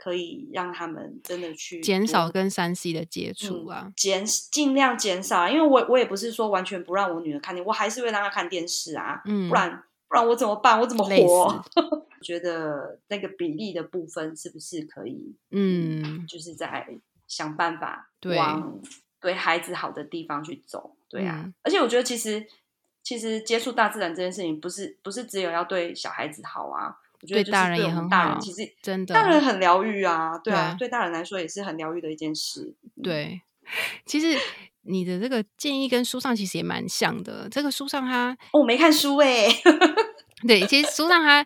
[0.03, 9.48] 可以让他们真的去减少跟三 C 的接触嗯啊，减尽量减少，因为我我也不是说完全不让我女儿看电，我还是会让她看电视啊，嗯。
[9.51, 10.80] 不然不然我怎么办？
[10.80, 11.62] 我怎么活？
[12.22, 16.86] 觉得那个比例的部分是不是可以，嗯，就是在
[17.26, 18.80] 想办法对往
[19.20, 20.96] 对孩子好的地方去走？
[21.09, 21.55] 对啊，嗯。
[21.62, 22.46] 而且我觉得其实
[23.03, 32.74] 其实接触大自然这件事情，不是不是只有要对小孩子好啊，我觉得对大人也很好大人其实真的，大人很疗愈啊，对啊，对对大人来说也是很疗愈的一件事。
[32.96, 33.40] 嗯对，
[34.06, 34.38] 其实
[34.82, 37.48] 你的这个建议跟书上其实也蛮像的。
[37.50, 39.46] 这个书上它哦，我没看书哎、
[40.48, 41.44] 对，其实书上它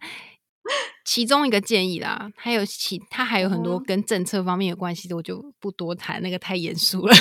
[1.04, 7.14] 其中一个建议啦，还有其他还有很多嗯跟政策方面有关系的，我就不多谈，那个太严肃了。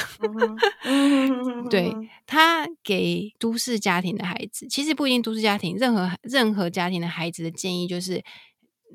[1.70, 1.94] 对
[2.26, 8.24] 他给都市家庭的孩子，其实不一定都市家庭，任何任何家庭的孩子的建议就是，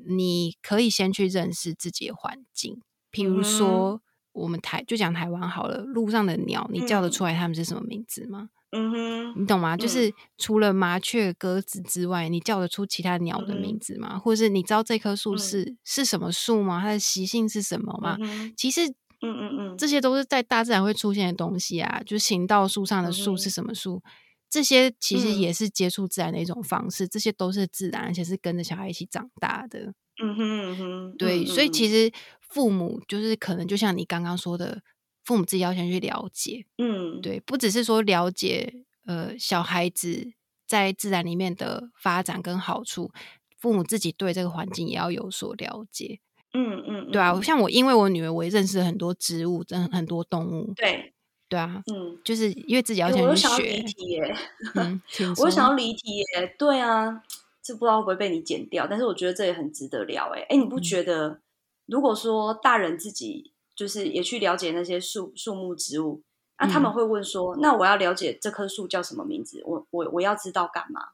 [0.07, 2.81] 你可以先去认识自己的环境，
[3.11, 4.01] 譬如嗯说。
[4.31, 8.49] 我们台就讲台湾好了，路上的鸟，你叫得嗯出来它们是什么名字吗？
[8.71, 9.75] 嗯哼，你懂吗？
[9.75, 14.19] 就嗯是除了麻雀、鸽子之外，你叫得出其他鸟的名字吗？
[14.19, 16.79] 或者是你知道这棵树嗯是、是什么树吗？
[16.81, 18.17] 它的习性是什么吗？
[18.21, 18.93] 嗯其实，嗯
[19.23, 22.01] 嗯嗯这些都是在大自然会出现的东西啊。
[22.05, 24.01] 就是行道树上的树是什么树？
[24.49, 29.93] 这些其实嗯也是接触自然的一种方式，这些都是自然，而且是跟着小孩一起长大的。
[30.21, 32.11] 嗯哼嗯哼，对，嗯所以其嗯实
[32.41, 34.81] 父母就是可能就像你刚刚说的，
[35.29, 37.21] 父母自己要先去了解，嗯。
[37.21, 38.73] 对，不只是说了解
[39.05, 40.33] 呃小孩子
[40.65, 43.11] 在自然里面的发展跟好处，
[43.59, 46.19] 父母自己对这个环境也要有所了解。
[46.55, 50.73] 嗯嗯，对啊，嗯像我因为我女儿，我也认识了很多植物，真很多动物。
[50.75, 51.13] 对，
[51.47, 53.83] 对啊，嗯，就是因为自己要先去想要离学。
[53.83, 54.35] 题耶，
[54.73, 54.99] 嗯，
[55.37, 57.21] 我又想要离题耶，对啊，
[57.61, 60.81] 这不知道会不会被你剪掉，但是我觉得这也很值得聊哎，哎，你不嗯。
[60.81, 61.41] 觉得
[61.85, 66.21] 如果说大人自己就是也去了解那些树树木植物，
[66.57, 71.11] 那他们嗯会问说，那我要了解这棵树叫什么名字，我我我要知道干嘛？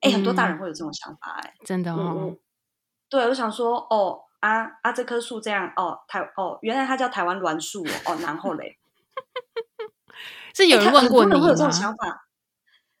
[0.00, 1.54] 哎，很多大人嗯会有这种想法哎。
[1.64, 2.36] 真的我哦我，
[3.08, 8.76] 对我想说，哦啊啊，这棵树这样，哦台哦，原来它叫台湾栾树哦，哦然后嘞，
[10.52, 11.70] 是有欸人问过你会有这种吗？
[11.70, 12.26] 想法。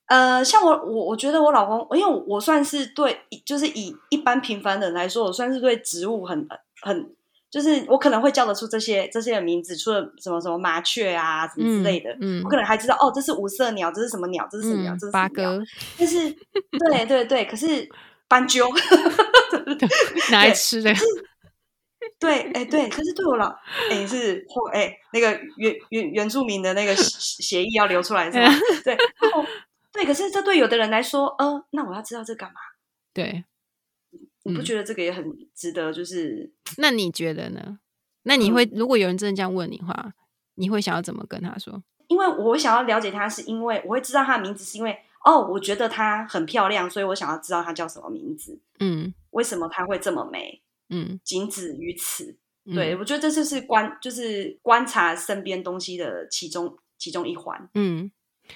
[0.06, 6.46] 呃，像我我我觉得我老公，因为我我算是对，就是以一般平凡人来说，我算是对植物很
[6.82, 7.16] 很，
[7.54, 15.58] 就是我可能会叫得出这些这些的名字，除了什么什么麻雀啊什么之类的，嗯我可能还知道哦，这是五色鸟，这是什么鸟，这是什么鸟，嗯这是八么鸟。
[15.58, 15.64] 哥
[15.96, 16.28] 但是，
[16.90, 17.88] 对对对，可是
[18.26, 18.68] 斑鸠，
[20.32, 20.92] 拿来对吃的，
[22.18, 23.56] 对，哎、对，可是对我老，
[23.88, 28.48] 哎、是或哎、那个原原原住民的那个协协议要流出来是吗？
[28.82, 29.44] 对，然后
[29.92, 32.56] 对，可是这对有的人来说，呃，那我要知道这干嘛？
[33.14, 33.44] 对。
[34.44, 35.24] 嗯你不觉得这个也很
[35.54, 35.92] 值得？
[35.92, 37.78] 就是那你觉得呢？
[38.24, 40.12] 那你会、嗯如果有人真的这样问你的话，
[40.54, 41.82] 你会想要怎么跟他说？
[42.08, 52.36] 因为我想要了解他，是因为我会知道他的名字，是因为哦，我觉得她很漂亮，所以我想要知道她叫什么名字，嗯为什么她会这么美，嗯，仅止于此。
[52.66, 58.10] 嗯对，我觉得这就是观，就是观察身边东西的其中其中一环，嗯，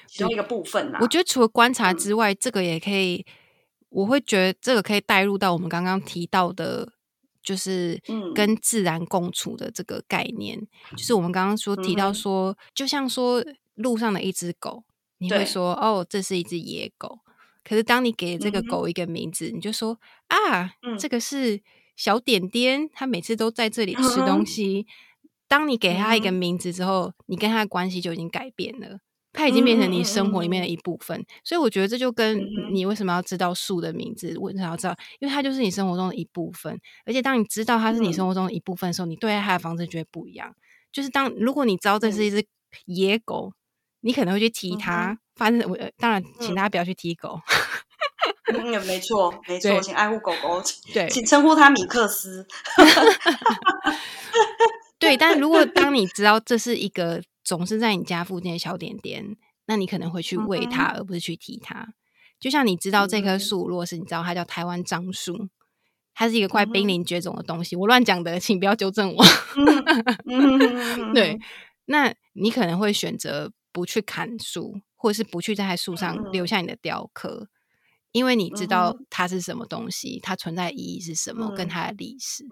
[0.06, 0.98] 其中一个部分啦。
[1.02, 3.24] 我觉得除了观察嗯之外，这个也可以，
[3.90, 6.92] 我会觉得这个可以带入到我们刚刚提到的，
[7.42, 10.60] 就是嗯跟自然共处的这个概念。
[10.96, 14.84] 就是我们刚刚说提到说，就像说路上的一只狗，
[15.18, 17.20] 你会说哦，这是一只野狗。
[17.64, 21.60] 可是当你给这个狗一个名字，你就说啊，嗯这个是
[21.96, 24.86] 小点点，它每次都在这里吃东 西。
[25.46, 29.00] 当你给它一个名字之后，你跟它的关系就已经改变了。
[29.32, 32.40] 它已经变成你生活里面的一部分，所以我觉得这就跟
[32.72, 36.78] 你为什么要知道树的名字，为什么要知道，因为它就是你生活中的一部分。
[37.04, 40.54] 而且当你知道它是你嗯生活中的一部分的时候，你对待它的方式就会不一样。
[40.90, 42.44] 就是当如果你知道这是一只
[42.86, 43.52] 野狗，
[44.00, 45.18] 你可能会去踢它。
[45.36, 47.38] 反正我当然，请大家不要去踢狗。
[48.52, 50.60] 嗯，没错， 没错，请爱护狗狗。
[50.92, 52.46] 对，请称呼它米克斯。
[54.98, 59.34] 对，但如果当你知道这是一个总是在你家附近的小点点，
[59.64, 61.94] 那你可能会去喂它，而不是去踢它。
[62.38, 65.48] 就像你知道这棵树，如果是你知道它叫台湾樟树，
[66.12, 69.24] 它是一个快濒临绝种的东西，我乱讲的，请不要纠正我。
[71.14, 71.38] 对，
[71.86, 77.48] 那你可能会选择不去砍树，或者是不去在树上留下你的雕刻。
[78.12, 82.44] 因为你知道它是什么东西，它存在意义是什么，跟它的历史，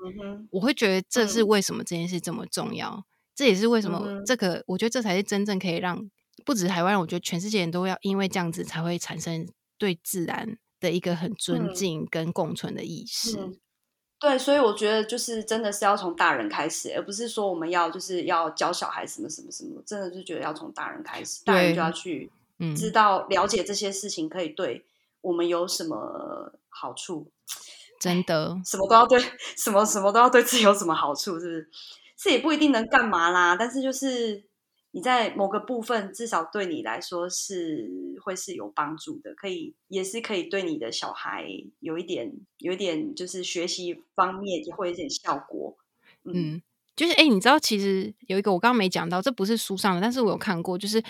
[0.53, 3.05] 我会觉得这是为什么这件事这么重要。
[3.37, 6.11] 这也是为什么这个，我觉得这才是真正可以让
[6.45, 13.39] 不止台湾人，我觉得全世界人都要因为这样子才会产生对自然的一个很尊敬跟共存的意识。
[14.19, 22.31] 对，所以我觉得就是真的是要从大人开始，而不是说我们要就是要教小孩什么什么什么，真的是觉得要从大人开始，大人就要去
[22.75, 24.87] 知道了解这些事情可以对。
[25.21, 27.31] 我们有什么好处？
[28.01, 29.21] 真的， 什么都要对，
[29.57, 31.39] 什么什么都要对自己有什么好处？
[31.39, 31.71] 是不是？
[32.17, 33.55] 这也不一定能干嘛啦。
[33.55, 34.45] 但是就是
[34.91, 37.91] 你在某个部分，至少对你来说是
[38.23, 41.47] 会是有帮助的，可以也是可以对你的小孩
[41.81, 45.77] 有一点有一点就是学习方面也会有点效果。
[46.25, 46.63] 嗯，
[46.97, 51.03] 就是哎，你知道其实有一个我刚刚没讲到，这不是书上的，但是我有看过，就是。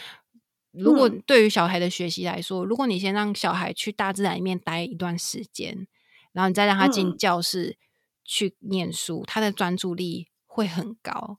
[0.79, 5.87] 如果对于小孩的学习来说，如果你先让小孩去大自然里面待一段时间，
[6.33, 7.79] 然后你再让他进教室
[8.23, 11.39] 去念书，他的专注力会很高，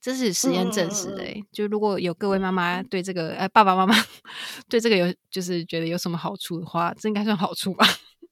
[0.00, 1.24] 这是实验证实的。
[1.52, 3.94] 就如果有各位妈妈对这个，呃，爸爸妈妈
[4.68, 7.86] 对这个有就是觉得有什么好处的话，这应该算好处吧？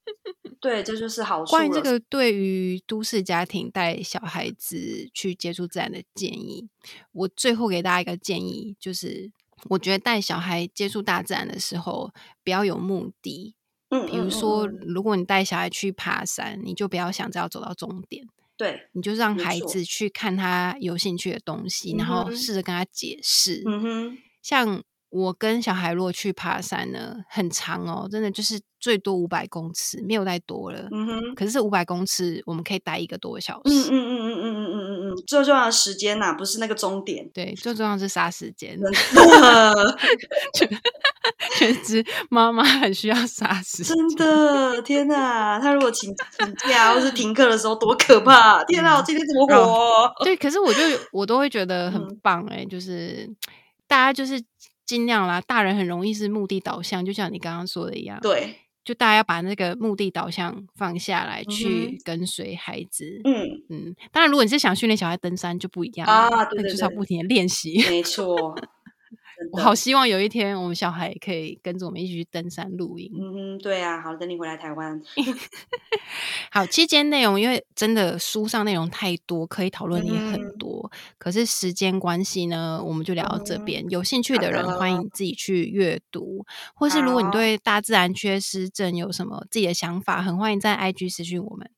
[0.60, 1.50] 对，这就是好处。
[1.50, 6.68] 关于这个对于都市家庭带小孩子去接触自然的建议，
[7.12, 9.30] 我最后给大家一个建议，就是。
[9.70, 12.12] 我觉得带小孩接触大自然的时候，
[12.42, 13.54] 不要有目的。
[13.88, 18.26] 嗯，比如说，如果你带小孩去爬山，你就不要想着要走到终点。
[18.56, 23.62] 对，你就让孩子去看他有兴趣的东西，然后试着跟他解释。
[23.66, 24.82] 嗯哼，像。
[25.10, 30.88] 我跟小孩如果去爬山呢，很长哦，真的就是最多五百公尺，没有再多了。
[30.90, 33.62] 嗯哼，可是五百公尺我们可以待一个多小时。
[33.66, 37.30] 嗯嗯嗯嗯嗯嗯嗯嗯嗯，最重要的时间呐，不是那个终点。
[37.32, 38.76] 对，最重要是杀时间。
[41.58, 43.96] 全职妈妈很需要杀时间。
[43.96, 45.58] 真的，天哪！
[45.58, 48.62] 他如果请请假或是停课的时候，多可怕！
[48.64, 50.24] 天哪，我今天怎么活？
[50.24, 50.80] 对，可是我就
[51.12, 53.28] 我都会觉得很棒哎，就是
[53.86, 54.42] 大家就是。
[54.86, 58.18] 尽量啦，大人很容易是目的导向，就像你刚刚说的一样。
[58.20, 58.54] 对，
[58.84, 63.18] 就大家要把那个目的导向放下来，去跟随孩子。
[63.24, 67.82] 嗯嗯，当然，如果你是想训练小孩登山，就不一样啊，对对对，就是要不停的练习。
[67.88, 68.54] 没错。
[69.52, 73.10] 我好希望有一天，我们小孩可以跟着我们一起去登山露营。
[73.14, 75.00] 嗯，对啊，好，等你回来台湾。
[76.50, 80.90] 好，期间内容因为真的书上内容太多，可以讨论也很多。
[81.18, 83.84] 可是时间关系呢，我们就聊到这边。
[83.90, 91.70] 有兴趣的人欢迎自己去阅读，或是如果你对大自然缺失症有什么自己的想法，很欢迎在 IG 私讯我们。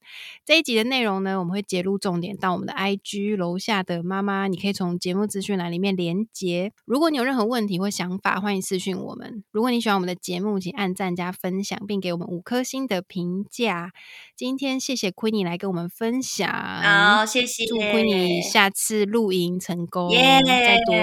[0.44, 6.72] 这一集的内容呢，我们会截录重点到我们的 IG 楼下的妈妈，你可以从节目资讯栏里面连接。
[6.84, 9.44] 如果你有任何问题或想法，欢迎私讯我们。
[9.52, 13.92] 如果你喜欢我们的节目，请按赞加分享，并给我们五颗星的评价。
[14.34, 20.94] 今天谢谢 Queenie 来跟我们分享，好，谢谢，祝 Queenie 下次露营成功，耶再多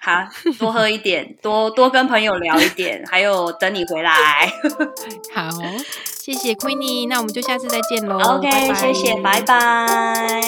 [0.00, 4.12] 好多喝一点，多多跟朋友聊一点，还有等你回来。
[5.32, 5.48] 好。
[6.22, 8.16] 谢谢 Queenie，那我们就下次再见喽。
[8.36, 10.40] OK，谢谢，拜拜。